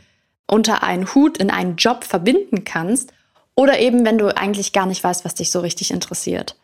unter 0.47 0.83
einen 0.83 1.13
Hut 1.13 1.37
in 1.37 1.51
einen 1.51 1.75
Job 1.75 2.03
verbinden 2.03 2.63
kannst 2.63 3.11
oder 3.55 3.79
eben 3.79 4.05
wenn 4.05 4.17
du 4.17 4.35
eigentlich 4.35 4.73
gar 4.73 4.85
nicht 4.85 5.03
weißt, 5.03 5.25
was 5.25 5.35
dich 5.35 5.51
so 5.51 5.59
richtig 5.59 5.91
interessiert. 5.91 6.55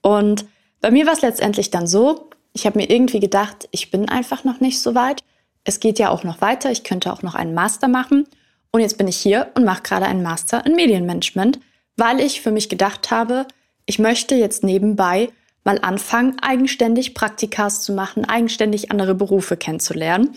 Und 0.00 0.46
bei 0.80 0.90
mir 0.90 1.06
war 1.06 1.12
es 1.12 1.22
letztendlich 1.22 1.70
dann 1.70 1.86
so, 1.86 2.30
ich 2.52 2.66
habe 2.66 2.78
mir 2.78 2.90
irgendwie 2.90 3.20
gedacht, 3.20 3.68
ich 3.70 3.90
bin 3.90 4.08
einfach 4.08 4.44
noch 4.44 4.60
nicht 4.60 4.80
so 4.80 4.94
weit. 4.94 5.22
Es 5.64 5.78
geht 5.78 5.98
ja 5.98 6.10
auch 6.10 6.24
noch 6.24 6.40
weiter, 6.40 6.70
ich 6.70 6.82
könnte 6.82 7.12
auch 7.12 7.22
noch 7.22 7.34
einen 7.34 7.54
Master 7.54 7.88
machen 7.88 8.26
und 8.72 8.80
jetzt 8.80 8.98
bin 8.98 9.06
ich 9.06 9.16
hier 9.16 9.48
und 9.54 9.64
mache 9.64 9.82
gerade 9.82 10.06
einen 10.06 10.22
Master 10.22 10.64
in 10.66 10.74
Medienmanagement, 10.74 11.60
weil 11.96 12.20
ich 12.20 12.40
für 12.40 12.50
mich 12.50 12.68
gedacht 12.68 13.10
habe, 13.10 13.46
ich 13.86 13.98
möchte 13.98 14.34
jetzt 14.34 14.64
nebenbei 14.64 15.28
mal 15.64 15.78
anfangen, 15.80 16.36
eigenständig 16.40 17.14
Praktikas 17.14 17.82
zu 17.82 17.92
machen, 17.92 18.24
eigenständig 18.24 18.90
andere 18.90 19.14
Berufe 19.14 19.56
kennenzulernen. 19.56 20.30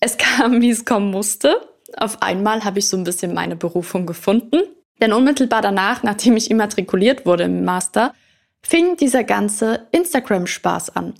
es 0.00 0.16
kam, 0.18 0.60
wie 0.60 0.70
es 0.70 0.84
kommen 0.84 1.10
musste. 1.10 1.56
Auf 1.96 2.22
einmal 2.22 2.64
habe 2.64 2.78
ich 2.78 2.88
so 2.88 2.96
ein 2.96 3.04
bisschen 3.04 3.34
meine 3.34 3.56
Berufung 3.56 4.06
gefunden. 4.06 4.62
Denn 5.00 5.12
unmittelbar 5.12 5.62
danach, 5.62 6.02
nachdem 6.02 6.36
ich 6.36 6.50
immatrikuliert 6.50 7.26
wurde 7.26 7.44
im 7.44 7.64
Master, 7.64 8.14
fing 8.62 8.96
dieser 8.96 9.24
ganze 9.24 9.86
Instagram-Spaß 9.90 10.94
an. 10.94 11.14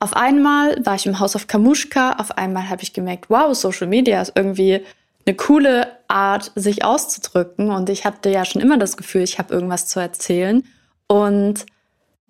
Auf 0.00 0.14
einmal 0.16 0.84
war 0.84 0.96
ich 0.96 1.06
im 1.06 1.20
Haus 1.20 1.36
of 1.36 1.46
Kamushka, 1.46 2.16
auf 2.18 2.32
einmal 2.32 2.68
habe 2.68 2.82
ich 2.82 2.92
gemerkt, 2.92 3.26
wow, 3.30 3.54
Social 3.54 3.86
Media 3.86 4.20
ist 4.20 4.32
irgendwie 4.34 4.82
eine 5.28 5.36
coole 5.36 5.86
Art, 6.08 6.52
sich 6.54 6.84
auszudrücken. 6.84 7.70
Und 7.70 7.90
ich 7.90 8.04
hatte 8.04 8.30
ja 8.30 8.44
schon 8.44 8.62
immer 8.62 8.78
das 8.78 8.96
Gefühl, 8.96 9.22
ich 9.22 9.38
habe 9.38 9.52
irgendwas 9.52 9.86
zu 9.86 10.00
erzählen 10.00 10.64
und 11.06 11.66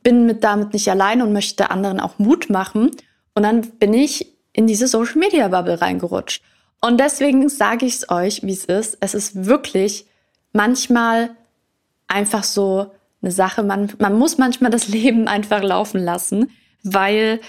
bin 0.02 0.26
mit 0.26 0.42
damit 0.42 0.72
nicht 0.72 0.88
allein 0.90 1.22
und 1.22 1.32
möchte 1.32 1.70
anderen 1.70 2.00
auch 2.00 2.18
Mut 2.18 2.50
machen. 2.50 2.90
Und 3.34 3.42
dann 3.44 3.62
bin 3.62 3.94
ich 3.94 4.34
in 4.52 4.66
diese 4.66 4.88
Social 4.88 5.18
Media 5.18 5.46
Bubble 5.48 5.80
reingerutscht. 5.80 6.42
Und 6.80 6.98
deswegen 6.98 7.48
sage 7.48 7.86
ich 7.86 7.94
es 7.94 8.10
euch, 8.10 8.42
wie 8.42 8.52
es 8.52 8.64
ist. 8.64 8.98
Es 9.00 9.14
ist 9.14 9.46
wirklich 9.46 10.06
manchmal 10.52 11.30
einfach 12.08 12.42
so 12.42 12.90
eine 13.22 13.30
Sache. 13.30 13.62
Man, 13.62 13.92
man 13.98 14.18
muss 14.18 14.38
manchmal 14.38 14.72
das 14.72 14.88
Leben 14.88 15.28
einfach 15.28 15.62
laufen 15.62 16.02
lassen, 16.02 16.50
weil 16.82 17.40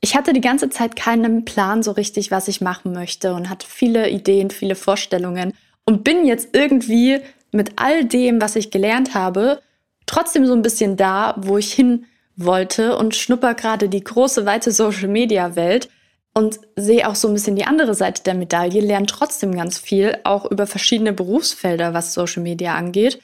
ich 0.00 0.16
hatte 0.16 0.32
die 0.32 0.40
ganze 0.40 0.70
Zeit 0.70 0.96
keinen 0.96 1.44
Plan 1.44 1.82
so 1.82 1.92
richtig, 1.92 2.30
was 2.30 2.48
ich 2.48 2.60
machen 2.60 2.92
möchte 2.92 3.34
und 3.34 3.50
hatte 3.50 3.66
viele 3.68 4.08
Ideen, 4.08 4.50
viele 4.50 4.74
Vorstellungen 4.74 5.52
und 5.84 6.04
bin 6.04 6.24
jetzt 6.24 6.50
irgendwie 6.52 7.20
mit 7.52 7.72
all 7.76 8.04
dem, 8.04 8.40
was 8.40 8.56
ich 8.56 8.70
gelernt 8.70 9.14
habe, 9.14 9.60
trotzdem 10.06 10.46
so 10.46 10.54
ein 10.54 10.62
bisschen 10.62 10.96
da, 10.96 11.34
wo 11.38 11.58
ich 11.58 11.72
hin 11.72 12.06
wollte 12.36 12.96
und 12.96 13.14
schnupper 13.14 13.54
gerade 13.54 13.88
die 13.88 14.02
große, 14.02 14.46
weite 14.46 14.72
Social-Media-Welt 14.72 15.90
und 16.32 16.60
sehe 16.76 17.06
auch 17.08 17.16
so 17.16 17.28
ein 17.28 17.34
bisschen 17.34 17.56
die 17.56 17.64
andere 17.64 17.94
Seite 17.94 18.22
der 18.22 18.34
Medaille, 18.34 18.80
lerne 18.80 19.06
trotzdem 19.06 19.54
ganz 19.54 19.78
viel, 19.78 20.16
auch 20.24 20.50
über 20.50 20.66
verschiedene 20.66 21.12
Berufsfelder, 21.12 21.92
was 21.92 22.14
Social-Media 22.14 22.74
angeht. 22.74 23.20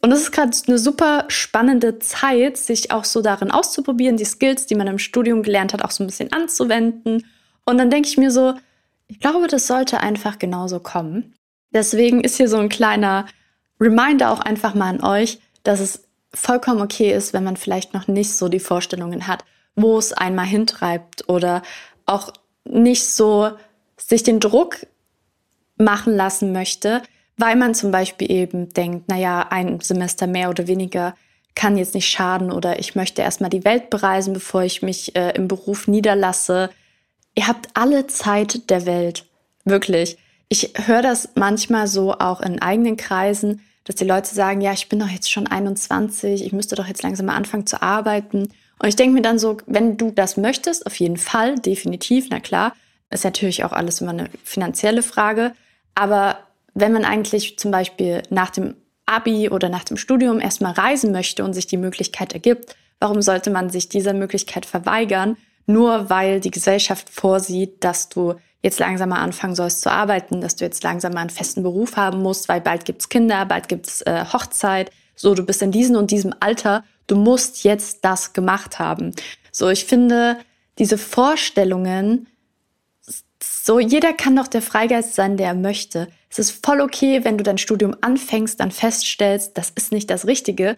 Und 0.00 0.12
es 0.12 0.20
ist 0.20 0.32
gerade 0.32 0.56
eine 0.66 0.78
super 0.78 1.24
spannende 1.28 1.98
Zeit, 1.98 2.56
sich 2.56 2.92
auch 2.92 3.04
so 3.04 3.20
darin 3.20 3.50
auszuprobieren, 3.50 4.16
die 4.16 4.24
Skills, 4.24 4.66
die 4.66 4.76
man 4.76 4.86
im 4.86 4.98
Studium 4.98 5.42
gelernt 5.42 5.72
hat, 5.72 5.82
auch 5.82 5.90
so 5.90 6.04
ein 6.04 6.06
bisschen 6.06 6.32
anzuwenden. 6.32 7.26
Und 7.64 7.78
dann 7.78 7.90
denke 7.90 8.08
ich 8.08 8.16
mir 8.16 8.30
so, 8.30 8.54
ich 9.08 9.18
glaube, 9.18 9.48
das 9.48 9.66
sollte 9.66 10.00
einfach 10.00 10.38
genauso 10.38 10.78
kommen. 10.80 11.34
Deswegen 11.72 12.22
ist 12.22 12.36
hier 12.36 12.48
so 12.48 12.58
ein 12.58 12.68
kleiner 12.68 13.26
Reminder 13.80 14.30
auch 14.30 14.40
einfach 14.40 14.74
mal 14.74 14.88
an 14.88 15.02
euch, 15.02 15.40
dass 15.64 15.80
es 15.80 16.04
vollkommen 16.32 16.80
okay 16.80 17.12
ist, 17.12 17.32
wenn 17.32 17.44
man 17.44 17.56
vielleicht 17.56 17.94
noch 17.94 18.06
nicht 18.06 18.34
so 18.34 18.48
die 18.48 18.60
Vorstellungen 18.60 19.26
hat, 19.26 19.44
wo 19.74 19.98
es 19.98 20.12
einmal 20.12 20.46
hintreibt 20.46 21.28
oder 21.28 21.62
auch 22.06 22.32
nicht 22.64 23.04
so 23.04 23.52
sich 23.96 24.22
den 24.22 24.40
Druck 24.40 24.86
machen 25.76 26.14
lassen 26.14 26.52
möchte, 26.52 27.02
weil 27.38 27.56
man 27.56 27.74
zum 27.74 27.90
Beispiel 27.90 28.30
eben 28.30 28.68
denkt, 28.74 29.08
naja, 29.08 29.46
ein 29.50 29.80
Semester 29.80 30.26
mehr 30.26 30.50
oder 30.50 30.66
weniger 30.66 31.14
kann 31.54 31.76
jetzt 31.76 31.94
nicht 31.94 32.08
schaden 32.08 32.52
oder 32.52 32.78
ich 32.78 32.94
möchte 32.94 33.22
erstmal 33.22 33.50
die 33.50 33.64
Welt 33.64 33.90
bereisen, 33.90 34.32
bevor 34.32 34.62
ich 34.62 34.82
mich 34.82 35.16
äh, 35.16 35.30
im 35.30 35.48
Beruf 35.48 35.88
niederlasse. 35.88 36.70
Ihr 37.34 37.48
habt 37.48 37.68
alle 37.74 38.06
Zeit 38.06 38.70
der 38.70 38.86
Welt, 38.86 39.24
wirklich. 39.64 40.18
Ich 40.48 40.72
höre 40.86 41.02
das 41.02 41.30
manchmal 41.34 41.86
so 41.86 42.14
auch 42.14 42.40
in 42.40 42.62
eigenen 42.62 42.96
Kreisen, 42.96 43.60
dass 43.84 43.96
die 43.96 44.04
Leute 44.04 44.32
sagen, 44.32 44.60
ja, 44.60 44.72
ich 44.72 44.88
bin 44.88 44.98
doch 44.98 45.08
jetzt 45.08 45.30
schon 45.30 45.46
21, 45.46 46.44
ich 46.44 46.52
müsste 46.52 46.76
doch 46.76 46.86
jetzt 46.86 47.02
langsam 47.02 47.26
mal 47.26 47.36
anfangen 47.36 47.66
zu 47.66 47.82
arbeiten. 47.82 48.50
Und 48.78 48.88
ich 48.88 48.96
denke 48.96 49.14
mir 49.14 49.22
dann 49.22 49.38
so, 49.38 49.56
wenn 49.66 49.96
du 49.96 50.10
das 50.10 50.36
möchtest, 50.36 50.86
auf 50.86 50.94
jeden 51.00 51.16
Fall, 51.16 51.58
definitiv, 51.58 52.26
na 52.30 52.38
klar, 52.38 52.74
ist 53.10 53.24
natürlich 53.24 53.64
auch 53.64 53.72
alles 53.72 54.00
immer 54.00 54.10
eine 54.10 54.30
finanzielle 54.44 55.02
Frage. 55.02 55.54
Aber 55.94 56.38
wenn 56.80 56.92
man 56.92 57.04
eigentlich 57.04 57.58
zum 57.58 57.70
Beispiel 57.70 58.22
nach 58.30 58.50
dem 58.50 58.74
Abi 59.06 59.48
oder 59.48 59.68
nach 59.68 59.84
dem 59.84 59.96
Studium 59.96 60.40
erstmal 60.40 60.72
reisen 60.72 61.12
möchte 61.12 61.44
und 61.44 61.54
sich 61.54 61.66
die 61.66 61.76
Möglichkeit 61.76 62.32
ergibt, 62.32 62.76
warum 63.00 63.22
sollte 63.22 63.50
man 63.50 63.70
sich 63.70 63.88
dieser 63.88 64.12
Möglichkeit 64.12 64.66
verweigern, 64.66 65.36
nur 65.66 66.10
weil 66.10 66.40
die 66.40 66.50
Gesellschaft 66.50 67.08
vorsieht, 67.10 67.84
dass 67.84 68.08
du 68.08 68.34
jetzt 68.62 68.80
langsam 68.80 69.10
mal 69.10 69.20
anfangen 69.20 69.54
sollst 69.54 69.82
zu 69.82 69.90
arbeiten, 69.90 70.40
dass 70.40 70.56
du 70.56 70.64
jetzt 70.64 70.82
langsam 70.82 71.12
mal 71.12 71.20
einen 71.20 71.30
festen 71.30 71.62
Beruf 71.62 71.96
haben 71.96 72.22
musst, 72.22 72.48
weil 72.48 72.60
bald 72.60 72.84
gibt's 72.84 73.08
Kinder, 73.08 73.44
bald 73.46 73.68
gibt's 73.68 74.02
äh, 74.02 74.24
Hochzeit, 74.32 74.90
so 75.14 75.34
du 75.34 75.44
bist 75.44 75.62
in 75.62 75.72
diesem 75.72 75.96
und 75.96 76.10
diesem 76.10 76.34
Alter, 76.40 76.84
du 77.06 77.16
musst 77.16 77.64
jetzt 77.64 78.04
das 78.04 78.32
gemacht 78.32 78.78
haben. 78.78 79.14
So, 79.52 79.68
ich 79.68 79.84
finde, 79.84 80.38
diese 80.78 80.98
Vorstellungen 80.98 82.26
so, 83.42 83.78
jeder 83.78 84.12
kann 84.12 84.36
doch 84.36 84.48
der 84.48 84.62
Freigeist 84.62 85.14
sein, 85.14 85.36
der 85.36 85.48
er 85.48 85.54
möchte. 85.54 86.08
Es 86.30 86.38
ist 86.38 86.64
voll 86.64 86.80
okay, 86.80 87.24
wenn 87.24 87.38
du 87.38 87.44
dein 87.44 87.58
Studium 87.58 87.96
anfängst, 88.00 88.60
dann 88.60 88.70
feststellst, 88.70 89.56
das 89.56 89.70
ist 89.70 89.92
nicht 89.92 90.10
das 90.10 90.26
Richtige 90.26 90.76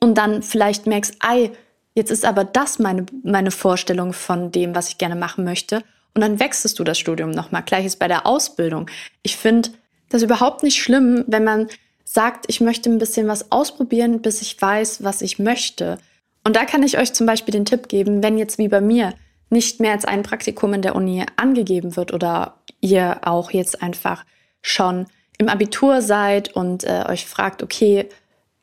und 0.00 0.16
dann 0.16 0.42
vielleicht 0.42 0.86
merkst, 0.86 1.16
ei, 1.20 1.52
jetzt 1.94 2.10
ist 2.10 2.24
aber 2.24 2.44
das 2.44 2.78
meine, 2.78 3.06
meine 3.22 3.50
Vorstellung 3.50 4.12
von 4.12 4.50
dem, 4.50 4.74
was 4.74 4.88
ich 4.88 4.98
gerne 4.98 5.16
machen 5.16 5.44
möchte. 5.44 5.82
Und 6.14 6.22
dann 6.22 6.40
wechselst 6.40 6.78
du 6.78 6.84
das 6.84 6.98
Studium 6.98 7.30
nochmal. 7.30 7.62
Gleiches 7.62 7.96
bei 7.96 8.08
der 8.08 8.26
Ausbildung. 8.26 8.90
Ich 9.22 9.36
finde 9.36 9.70
das 10.08 10.22
überhaupt 10.22 10.62
nicht 10.62 10.82
schlimm, 10.82 11.24
wenn 11.28 11.44
man 11.44 11.68
sagt, 12.04 12.46
ich 12.48 12.60
möchte 12.60 12.90
ein 12.90 12.98
bisschen 12.98 13.28
was 13.28 13.52
ausprobieren, 13.52 14.20
bis 14.20 14.42
ich 14.42 14.60
weiß, 14.60 15.04
was 15.04 15.22
ich 15.22 15.38
möchte. 15.38 15.98
Und 16.42 16.56
da 16.56 16.64
kann 16.64 16.82
ich 16.82 16.98
euch 16.98 17.12
zum 17.12 17.26
Beispiel 17.26 17.52
den 17.52 17.64
Tipp 17.64 17.88
geben, 17.88 18.22
wenn 18.22 18.38
jetzt 18.38 18.58
wie 18.58 18.68
bei 18.68 18.80
mir 18.80 19.14
nicht 19.50 19.80
mehr 19.80 19.92
als 19.92 20.04
ein 20.04 20.22
Praktikum 20.22 20.74
in 20.74 20.82
der 20.82 20.96
Uni 20.96 21.24
angegeben 21.36 21.96
wird 21.96 22.12
oder 22.12 22.56
ihr 22.80 23.20
auch 23.22 23.50
jetzt 23.50 23.82
einfach 23.82 24.24
schon 24.62 25.06
im 25.38 25.48
Abitur 25.48 26.02
seid 26.02 26.54
und 26.54 26.84
äh, 26.84 27.04
euch 27.08 27.26
fragt, 27.26 27.62
okay, 27.62 28.08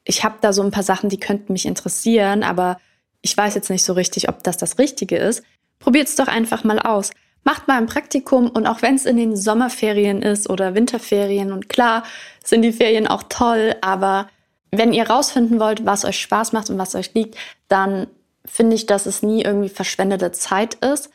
ich 0.03 0.23
habe 0.23 0.35
da 0.41 0.53
so 0.53 0.61
ein 0.61 0.71
paar 0.71 0.83
Sachen, 0.83 1.09
die 1.09 1.19
könnten 1.19 1.53
mich 1.53 1.65
interessieren, 1.65 2.43
aber 2.43 2.77
ich 3.21 3.35
weiß 3.35 3.55
jetzt 3.55 3.69
nicht 3.69 3.83
so 3.83 3.93
richtig, 3.93 4.29
ob 4.29 4.43
das 4.43 4.57
das 4.57 4.77
Richtige 4.77 5.17
ist. 5.17 5.43
Probiert 5.79 6.07
es 6.07 6.15
doch 6.15 6.27
einfach 6.27 6.63
mal 6.63 6.79
aus. 6.79 7.11
Macht 7.43 7.67
mal 7.67 7.77
ein 7.77 7.87
Praktikum 7.87 8.49
und 8.49 8.67
auch 8.67 8.81
wenn 8.81 8.95
es 8.95 9.05
in 9.05 9.17
den 9.17 9.35
Sommerferien 9.35 10.21
ist 10.21 10.49
oder 10.49 10.75
Winterferien 10.75 11.51
und 11.51 11.69
klar 11.69 12.03
sind 12.43 12.61
die 12.61 12.71
Ferien 12.71 13.07
auch 13.07 13.23
toll, 13.27 13.75
aber 13.81 14.29
wenn 14.71 14.93
ihr 14.93 15.09
rausfinden 15.09 15.59
wollt, 15.59 15.85
was 15.85 16.05
euch 16.05 16.19
Spaß 16.19 16.51
macht 16.53 16.69
und 16.69 16.77
was 16.77 16.95
euch 16.95 17.13
liegt, 17.13 17.35
dann 17.67 18.07
finde 18.45 18.75
ich, 18.75 18.85
dass 18.85 19.05
es 19.05 19.23
nie 19.23 19.43
irgendwie 19.43 19.69
verschwendete 19.69 20.31
Zeit 20.31 20.75
ist, 20.75 21.09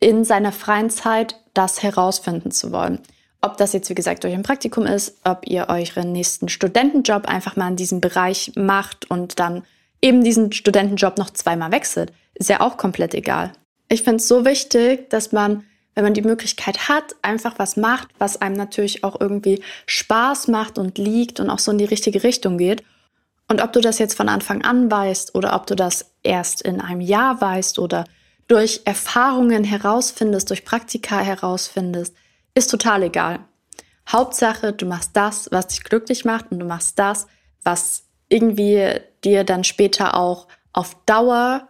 in 0.00 0.24
seiner 0.24 0.52
freien 0.52 0.90
Zeit 0.90 1.36
das 1.54 1.82
herausfinden 1.82 2.50
zu 2.50 2.72
wollen. 2.72 3.00
Ob 3.44 3.58
das 3.58 3.74
jetzt, 3.74 3.90
wie 3.90 3.94
gesagt, 3.94 4.24
durch 4.24 4.32
ein 4.32 4.42
Praktikum 4.42 4.86
ist, 4.86 5.18
ob 5.22 5.46
ihr 5.46 5.66
euren 5.68 6.12
nächsten 6.12 6.48
Studentenjob 6.48 7.28
einfach 7.28 7.56
mal 7.56 7.68
in 7.68 7.76
diesem 7.76 8.00
Bereich 8.00 8.52
macht 8.56 9.10
und 9.10 9.38
dann 9.38 9.64
eben 10.00 10.24
diesen 10.24 10.50
Studentenjob 10.50 11.18
noch 11.18 11.28
zweimal 11.28 11.70
wechselt, 11.70 12.10
ist 12.32 12.48
ja 12.48 12.62
auch 12.62 12.78
komplett 12.78 13.12
egal. 13.12 13.52
Ich 13.90 14.02
finde 14.02 14.16
es 14.16 14.28
so 14.28 14.46
wichtig, 14.46 15.10
dass 15.10 15.32
man, 15.32 15.62
wenn 15.94 16.04
man 16.04 16.14
die 16.14 16.22
Möglichkeit 16.22 16.88
hat, 16.88 17.16
einfach 17.20 17.58
was 17.58 17.76
macht, 17.76 18.08
was 18.16 18.40
einem 18.40 18.56
natürlich 18.56 19.04
auch 19.04 19.20
irgendwie 19.20 19.62
Spaß 19.84 20.48
macht 20.48 20.78
und 20.78 20.96
liegt 20.96 21.38
und 21.38 21.50
auch 21.50 21.58
so 21.58 21.70
in 21.70 21.76
die 21.76 21.84
richtige 21.84 22.24
Richtung 22.24 22.56
geht 22.56 22.82
und 23.46 23.62
ob 23.62 23.74
du 23.74 23.82
das 23.82 23.98
jetzt 23.98 24.16
von 24.16 24.30
Anfang 24.30 24.62
an 24.62 24.90
weißt 24.90 25.34
oder 25.34 25.54
ob 25.54 25.66
du 25.66 25.76
das 25.76 26.10
erst 26.22 26.62
in 26.62 26.80
einem 26.80 27.02
Jahr 27.02 27.42
weißt 27.42 27.78
oder 27.78 28.06
durch 28.48 28.80
Erfahrungen 28.86 29.64
herausfindest, 29.64 30.48
durch 30.48 30.64
Praktika 30.64 31.18
herausfindest, 31.18 32.14
ist 32.54 32.70
total 32.70 33.02
egal. 33.04 33.40
Hauptsache, 34.08 34.72
du 34.72 34.86
machst 34.86 35.10
das, 35.14 35.48
was 35.50 35.68
dich 35.68 35.82
glücklich 35.82 36.24
macht 36.24 36.50
und 36.50 36.58
du 36.58 36.66
machst 36.66 36.98
das, 36.98 37.26
was 37.62 38.04
irgendwie 38.28 39.00
dir 39.24 39.44
dann 39.44 39.64
später 39.64 40.16
auch 40.16 40.46
auf 40.72 40.96
Dauer 41.06 41.68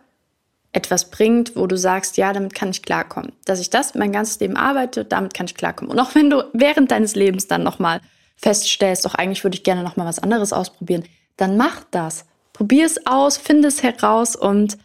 etwas 0.72 1.10
bringt, 1.10 1.54
wo 1.54 1.66
du 1.66 1.78
sagst, 1.78 2.16
ja, 2.16 2.32
damit 2.32 2.54
kann 2.54 2.70
ich 2.70 2.82
klarkommen. 2.82 3.32
Dass 3.44 3.60
ich 3.60 3.70
das 3.70 3.94
mein 3.94 4.12
ganzes 4.12 4.40
Leben 4.40 4.56
arbeite, 4.56 5.04
damit 5.04 5.32
kann 5.32 5.46
ich 5.46 5.54
klarkommen. 5.54 5.92
Und 5.92 6.00
auch 6.00 6.14
wenn 6.16 6.30
du 6.30 6.44
während 6.52 6.90
deines 6.90 7.14
Lebens 7.14 7.46
dann 7.46 7.62
nochmal 7.62 8.00
feststellst, 8.36 9.04
doch 9.04 9.14
eigentlich 9.14 9.44
würde 9.44 9.56
ich 9.56 9.62
gerne 9.62 9.84
nochmal 9.84 10.06
was 10.06 10.18
anderes 10.18 10.52
ausprobieren, 10.52 11.04
dann 11.36 11.56
mach 11.56 11.84
das. 11.92 12.24
Probier 12.52 12.86
es 12.86 13.06
aus, 13.06 13.36
finde 13.36 13.68
es 13.68 13.82
heraus 13.82 14.34
und 14.34 14.76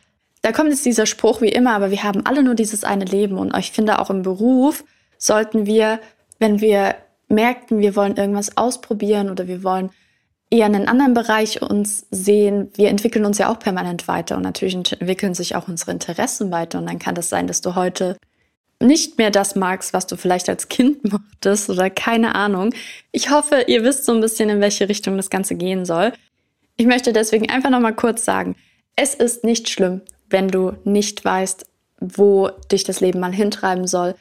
da 0.41 0.51
kommt 0.51 0.70
jetzt 0.70 0.86
dieser 0.86 1.06
Spruch 1.06 1.41
wie 1.41 1.50
immer, 1.50 1.74
aber 1.74 1.91
wir 1.91 2.03
haben 2.03 2.25
alle 2.25 2.44
nur 2.44 2.56
dieses 2.56 2.84
eine 2.84 3.06
Leben 3.06 3.38
und 3.38 3.56
ich 3.58 3.72
finde 3.72 4.00
auch 4.00 4.10
im 4.10 4.22
Beruf 4.22 4.84
sollten 5.20 5.68
wir, 5.68 6.00
wenn 6.40 6.62
wir 6.62 6.96
merken, 7.28 7.80
wir 7.80 7.96
wollen 7.96 8.18
irgendwas 8.18 8.58
ausprobieren 8.58 9.30
oder 9.30 9.48
wir 9.48 9.64
wollen 9.64 9.92
eher 10.50 10.66
in 10.66 10.76
einen 10.76 10.88
anderen 10.88 11.14
Bereich 11.14 11.62
uns 11.62 12.08
sehen, 12.10 12.72
wir 12.74 12.90
entwickeln 12.90 13.26
uns 13.26 13.38
ja 13.38 13.52
auch 13.52 13.60
permanent 13.60 14.08
weiter 14.08 14.36
und 14.36 14.42
natürlich 14.42 14.74
entwickeln 14.74 15.36
sich 15.36 15.56
auch 15.56 15.68
unsere 15.68 15.92
Interessen 15.92 16.52
weiter 16.52 16.80
und 16.80 16.88
dann 16.88 16.98
kann 16.98 17.14
das 17.14 17.30
sein, 17.30 17.46
dass 17.46 17.62
du 17.62 17.76
heute 17.76 18.18
nicht 18.82 19.18
mehr 19.18 19.30
das 19.30 19.56
magst, 19.56 19.94
was 19.94 20.08
du 20.08 20.16
vielleicht 20.16 20.50
als 20.50 20.70
Kind 20.70 21.04
mochtest 21.12 21.70
oder 21.70 21.90
keine 21.90 22.34
Ahnung. 22.34 22.74
Ich 23.12 23.30
hoffe, 23.30 23.66
ihr 23.68 23.84
wisst 23.84 24.06
so 24.06 24.14
ein 24.14 24.22
bisschen, 24.22 24.50
in 24.50 24.62
welche 24.62 24.90
Richtung 24.90 25.18
das 25.18 25.30
Ganze 25.30 25.56
gehen 25.56 25.86
soll. 25.86 26.14
Ich 26.78 26.86
möchte 26.86 27.14
deswegen 27.14 27.50
einfach 27.50 27.70
noch 27.70 27.82
mal 27.82 27.96
kurz 27.96 28.24
sagen, 28.24 28.56
es 28.96 29.14
ist 29.14 29.44
nicht 29.44 29.70
schlimm, 29.70 30.02
wenn 30.30 30.48
du 30.48 30.74
nicht 30.84 31.24
weißt, 31.24 31.66
wo 32.00 32.50
dich 32.72 32.86
das 32.86 33.02
Leben 33.02 33.20
mal 33.20 33.34
hintreiben 33.34 33.86
soll. 33.86 34.16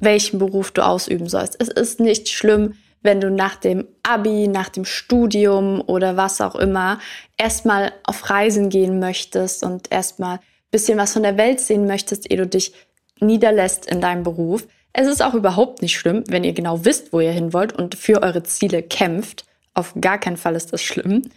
Welchen 0.00 0.38
Beruf 0.38 0.70
du 0.70 0.84
ausüben 0.84 1.28
sollst. 1.28 1.56
Es 1.60 1.68
ist 1.68 2.00
nicht 2.00 2.28
schlimm, 2.28 2.74
wenn 3.02 3.20
du 3.20 3.30
nach 3.30 3.56
dem 3.56 3.86
Abi, 4.02 4.48
nach 4.48 4.70
dem 4.70 4.84
Studium 4.84 5.82
oder 5.86 6.16
was 6.16 6.40
auch 6.40 6.56
immer 6.56 6.98
erstmal 7.36 7.92
auf 8.04 8.30
Reisen 8.30 8.70
gehen 8.70 8.98
möchtest 8.98 9.62
und 9.62 9.92
erstmal 9.92 10.40
bisschen 10.70 10.98
was 10.98 11.12
von 11.12 11.22
der 11.22 11.36
Welt 11.36 11.60
sehen 11.60 11.86
möchtest, 11.86 12.28
ehe 12.30 12.38
du 12.38 12.46
dich 12.46 12.72
niederlässt 13.20 13.86
in 13.86 14.00
deinem 14.00 14.24
Beruf. 14.24 14.66
Es 14.92 15.06
ist 15.06 15.22
auch 15.22 15.34
überhaupt 15.34 15.82
nicht 15.82 15.96
schlimm, 15.96 16.24
wenn 16.28 16.44
ihr 16.44 16.52
genau 16.52 16.84
wisst, 16.84 17.12
wo 17.12 17.20
ihr 17.20 17.30
hin 17.30 17.52
wollt 17.52 17.72
und 17.72 17.94
für 17.94 18.22
eure 18.22 18.42
Ziele 18.42 18.82
kämpft. 18.82 19.44
Auf 19.74 19.94
gar 20.00 20.18
keinen 20.18 20.36
Fall 20.36 20.56
ist 20.56 20.72
das 20.72 20.82
schlimm. 20.82 21.30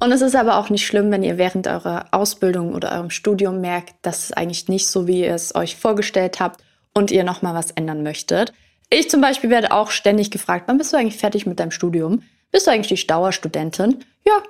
Und 0.00 0.12
es 0.12 0.20
ist 0.20 0.34
aber 0.34 0.56
auch 0.56 0.68
nicht 0.68 0.84
schlimm, 0.84 1.10
wenn 1.10 1.22
ihr 1.22 1.38
während 1.38 1.68
eurer 1.68 2.06
Ausbildung 2.10 2.74
oder 2.74 2.92
eurem 2.92 3.10
Studium 3.10 3.60
merkt, 3.60 3.94
dass 4.02 4.24
es 4.24 4.32
eigentlich 4.32 4.68
nicht 4.68 4.88
so, 4.88 5.06
wie 5.06 5.20
ihr 5.20 5.34
es 5.34 5.54
euch 5.54 5.76
vorgestellt 5.76 6.40
habt 6.40 6.62
und 6.94 7.10
ihr 7.10 7.24
nochmal 7.24 7.54
was 7.54 7.70
ändern 7.70 8.02
möchtet. 8.02 8.52
Ich 8.90 9.08
zum 9.08 9.20
Beispiel 9.20 9.50
werde 9.50 9.72
auch 9.72 9.90
ständig 9.90 10.30
gefragt, 10.30 10.64
wann 10.66 10.78
bist 10.78 10.92
du 10.92 10.96
eigentlich 10.96 11.16
fertig 11.16 11.46
mit 11.46 11.58
deinem 11.58 11.70
Studium? 11.70 12.22
Bist 12.50 12.66
du 12.66 12.70
eigentlich 12.70 13.00
die 13.00 13.06
Dauerstudentin? 13.06 14.04
Ja, 14.26 14.42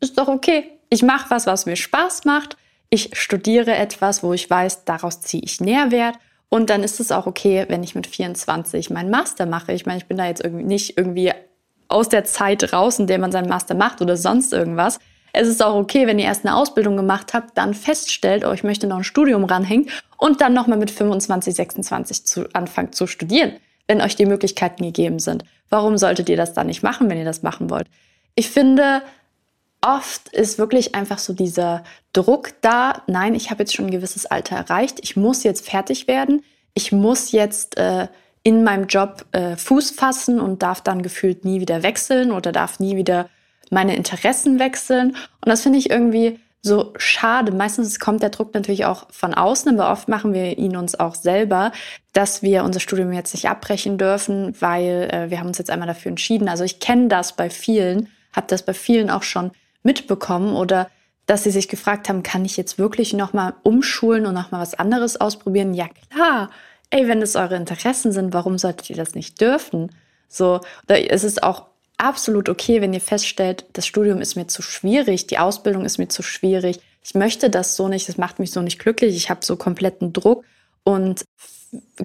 ist 0.00 0.16
doch 0.16 0.28
okay. 0.28 0.70
Ich 0.88 1.02
mache 1.02 1.30
was, 1.30 1.46
was 1.46 1.66
mir 1.66 1.76
Spaß 1.76 2.24
macht. 2.24 2.56
Ich 2.88 3.10
studiere 3.12 3.74
etwas, 3.74 4.22
wo 4.22 4.32
ich 4.32 4.48
weiß, 4.48 4.84
daraus 4.84 5.20
ziehe 5.20 5.42
ich 5.42 5.60
Nährwert. 5.60 6.16
Und 6.48 6.68
dann 6.68 6.82
ist 6.82 7.00
es 7.00 7.12
auch 7.12 7.26
okay, 7.26 7.64
wenn 7.68 7.82
ich 7.82 7.94
mit 7.94 8.06
24 8.06 8.90
meinen 8.90 9.10
Master 9.10 9.46
mache. 9.46 9.72
Ich 9.72 9.86
meine, 9.86 9.98
ich 9.98 10.06
bin 10.06 10.18
da 10.18 10.26
jetzt 10.26 10.44
irgendwie 10.44 10.64
nicht 10.64 10.98
irgendwie 10.98 11.32
aus 11.88 12.08
der 12.08 12.24
Zeit 12.24 12.72
raus, 12.72 12.98
in 12.98 13.06
der 13.06 13.18
man 13.18 13.32
seinen 13.32 13.48
Master 13.48 13.74
macht 13.74 14.02
oder 14.02 14.16
sonst 14.16 14.52
irgendwas. 14.52 14.98
Es 15.32 15.48
ist 15.48 15.62
auch 15.62 15.74
okay, 15.74 16.06
wenn 16.06 16.18
ihr 16.18 16.26
erst 16.26 16.44
eine 16.44 16.56
Ausbildung 16.56 16.96
gemacht 16.96 17.32
habt, 17.32 17.56
dann 17.56 17.74
feststellt, 17.74 18.44
oh, 18.44 18.52
ich 18.52 18.64
möchte 18.64 18.86
noch 18.86 18.98
ein 18.98 19.04
Studium 19.04 19.44
ranhängen 19.44 19.88
und 20.18 20.40
dann 20.40 20.52
nochmal 20.52 20.78
mit 20.78 20.90
25, 20.90 21.54
26 21.54 22.26
zu, 22.26 22.48
anfangen 22.52 22.92
zu 22.92 23.06
studieren, 23.06 23.52
wenn 23.86 24.02
euch 24.02 24.14
die 24.14 24.26
Möglichkeiten 24.26 24.84
gegeben 24.84 25.18
sind. 25.18 25.44
Warum 25.70 25.96
solltet 25.96 26.28
ihr 26.28 26.36
das 26.36 26.52
dann 26.52 26.66
nicht 26.66 26.82
machen, 26.82 27.08
wenn 27.08 27.18
ihr 27.18 27.24
das 27.24 27.42
machen 27.42 27.70
wollt? 27.70 27.86
Ich 28.34 28.50
finde, 28.50 29.02
oft 29.80 30.28
ist 30.28 30.58
wirklich 30.58 30.94
einfach 30.94 31.18
so 31.18 31.32
dieser 31.32 31.82
Druck 32.12 32.52
da, 32.60 33.02
nein, 33.06 33.34
ich 33.34 33.50
habe 33.50 33.62
jetzt 33.62 33.74
schon 33.74 33.86
ein 33.86 33.90
gewisses 33.90 34.26
Alter 34.26 34.56
erreicht, 34.56 34.98
ich 35.02 35.16
muss 35.16 35.44
jetzt 35.44 35.68
fertig 35.68 36.08
werden, 36.08 36.42
ich 36.74 36.92
muss 36.92 37.32
jetzt 37.32 37.78
äh, 37.78 38.08
in 38.42 38.64
meinem 38.64 38.86
Job 38.86 39.24
äh, 39.32 39.56
Fuß 39.56 39.90
fassen 39.92 40.40
und 40.40 40.62
darf 40.62 40.80
dann 40.80 41.02
gefühlt 41.02 41.44
nie 41.44 41.60
wieder 41.60 41.82
wechseln 41.82 42.32
oder 42.32 42.52
darf 42.52 42.80
nie 42.80 42.96
wieder 42.96 43.28
meine 43.72 43.96
Interessen 43.96 44.58
wechseln. 44.58 45.10
Und 45.10 45.48
das 45.48 45.62
finde 45.62 45.78
ich 45.78 45.90
irgendwie 45.90 46.38
so 46.62 46.92
schade. 46.96 47.50
Meistens 47.52 47.98
kommt 47.98 48.22
der 48.22 48.30
Druck 48.30 48.54
natürlich 48.54 48.84
auch 48.84 49.06
von 49.10 49.34
außen, 49.34 49.78
aber 49.78 49.90
oft 49.90 50.08
machen 50.08 50.32
wir 50.32 50.58
ihn 50.58 50.76
uns 50.76 50.98
auch 50.98 51.16
selber, 51.16 51.72
dass 52.12 52.42
wir 52.42 52.62
unser 52.62 52.78
Studium 52.78 53.12
jetzt 53.12 53.34
nicht 53.34 53.48
abbrechen 53.48 53.98
dürfen, 53.98 54.54
weil 54.60 55.08
äh, 55.12 55.30
wir 55.30 55.40
haben 55.40 55.48
uns 55.48 55.58
jetzt 55.58 55.70
einmal 55.70 55.88
dafür 55.88 56.10
entschieden. 56.10 56.48
Also 56.48 56.62
ich 56.62 56.78
kenne 56.78 57.08
das 57.08 57.34
bei 57.34 57.50
vielen, 57.50 58.08
habe 58.32 58.46
das 58.46 58.62
bei 58.62 58.74
vielen 58.74 59.10
auch 59.10 59.24
schon 59.24 59.50
mitbekommen 59.82 60.54
oder 60.54 60.88
dass 61.26 61.44
sie 61.44 61.50
sich 61.50 61.68
gefragt 61.68 62.08
haben, 62.08 62.22
kann 62.22 62.44
ich 62.44 62.56
jetzt 62.56 62.78
wirklich 62.78 63.12
nochmal 63.12 63.54
umschulen 63.62 64.26
und 64.26 64.34
nochmal 64.34 64.60
was 64.60 64.74
anderes 64.74 65.20
ausprobieren? 65.20 65.74
Ja 65.74 65.88
klar, 66.10 66.50
ey, 66.90 67.08
wenn 67.08 67.22
es 67.22 67.36
eure 67.36 67.56
Interessen 67.56 68.12
sind, 68.12 68.34
warum 68.34 68.58
solltet 68.58 68.90
ihr 68.90 68.96
das 68.96 69.14
nicht 69.14 69.40
dürfen? 69.40 69.90
So, 70.28 70.60
da 70.86 70.94
ist 70.94 71.24
es 71.24 71.42
auch 71.42 71.66
absolut 71.96 72.48
okay, 72.48 72.80
wenn 72.80 72.94
ihr 72.94 73.00
feststellt, 73.00 73.64
das 73.72 73.86
Studium 73.86 74.20
ist 74.20 74.36
mir 74.36 74.46
zu 74.46 74.62
schwierig, 74.62 75.26
die 75.26 75.38
Ausbildung 75.38 75.84
ist 75.84 75.98
mir 75.98 76.08
zu 76.08 76.22
schwierig, 76.22 76.80
ich 77.04 77.14
möchte 77.14 77.50
das 77.50 77.76
so 77.76 77.88
nicht, 77.88 78.08
das 78.08 78.16
macht 78.16 78.38
mich 78.38 78.52
so 78.52 78.62
nicht 78.62 78.78
glücklich, 78.78 79.16
ich 79.16 79.30
habe 79.30 79.44
so 79.44 79.56
kompletten 79.56 80.12
Druck 80.12 80.44
und 80.84 81.24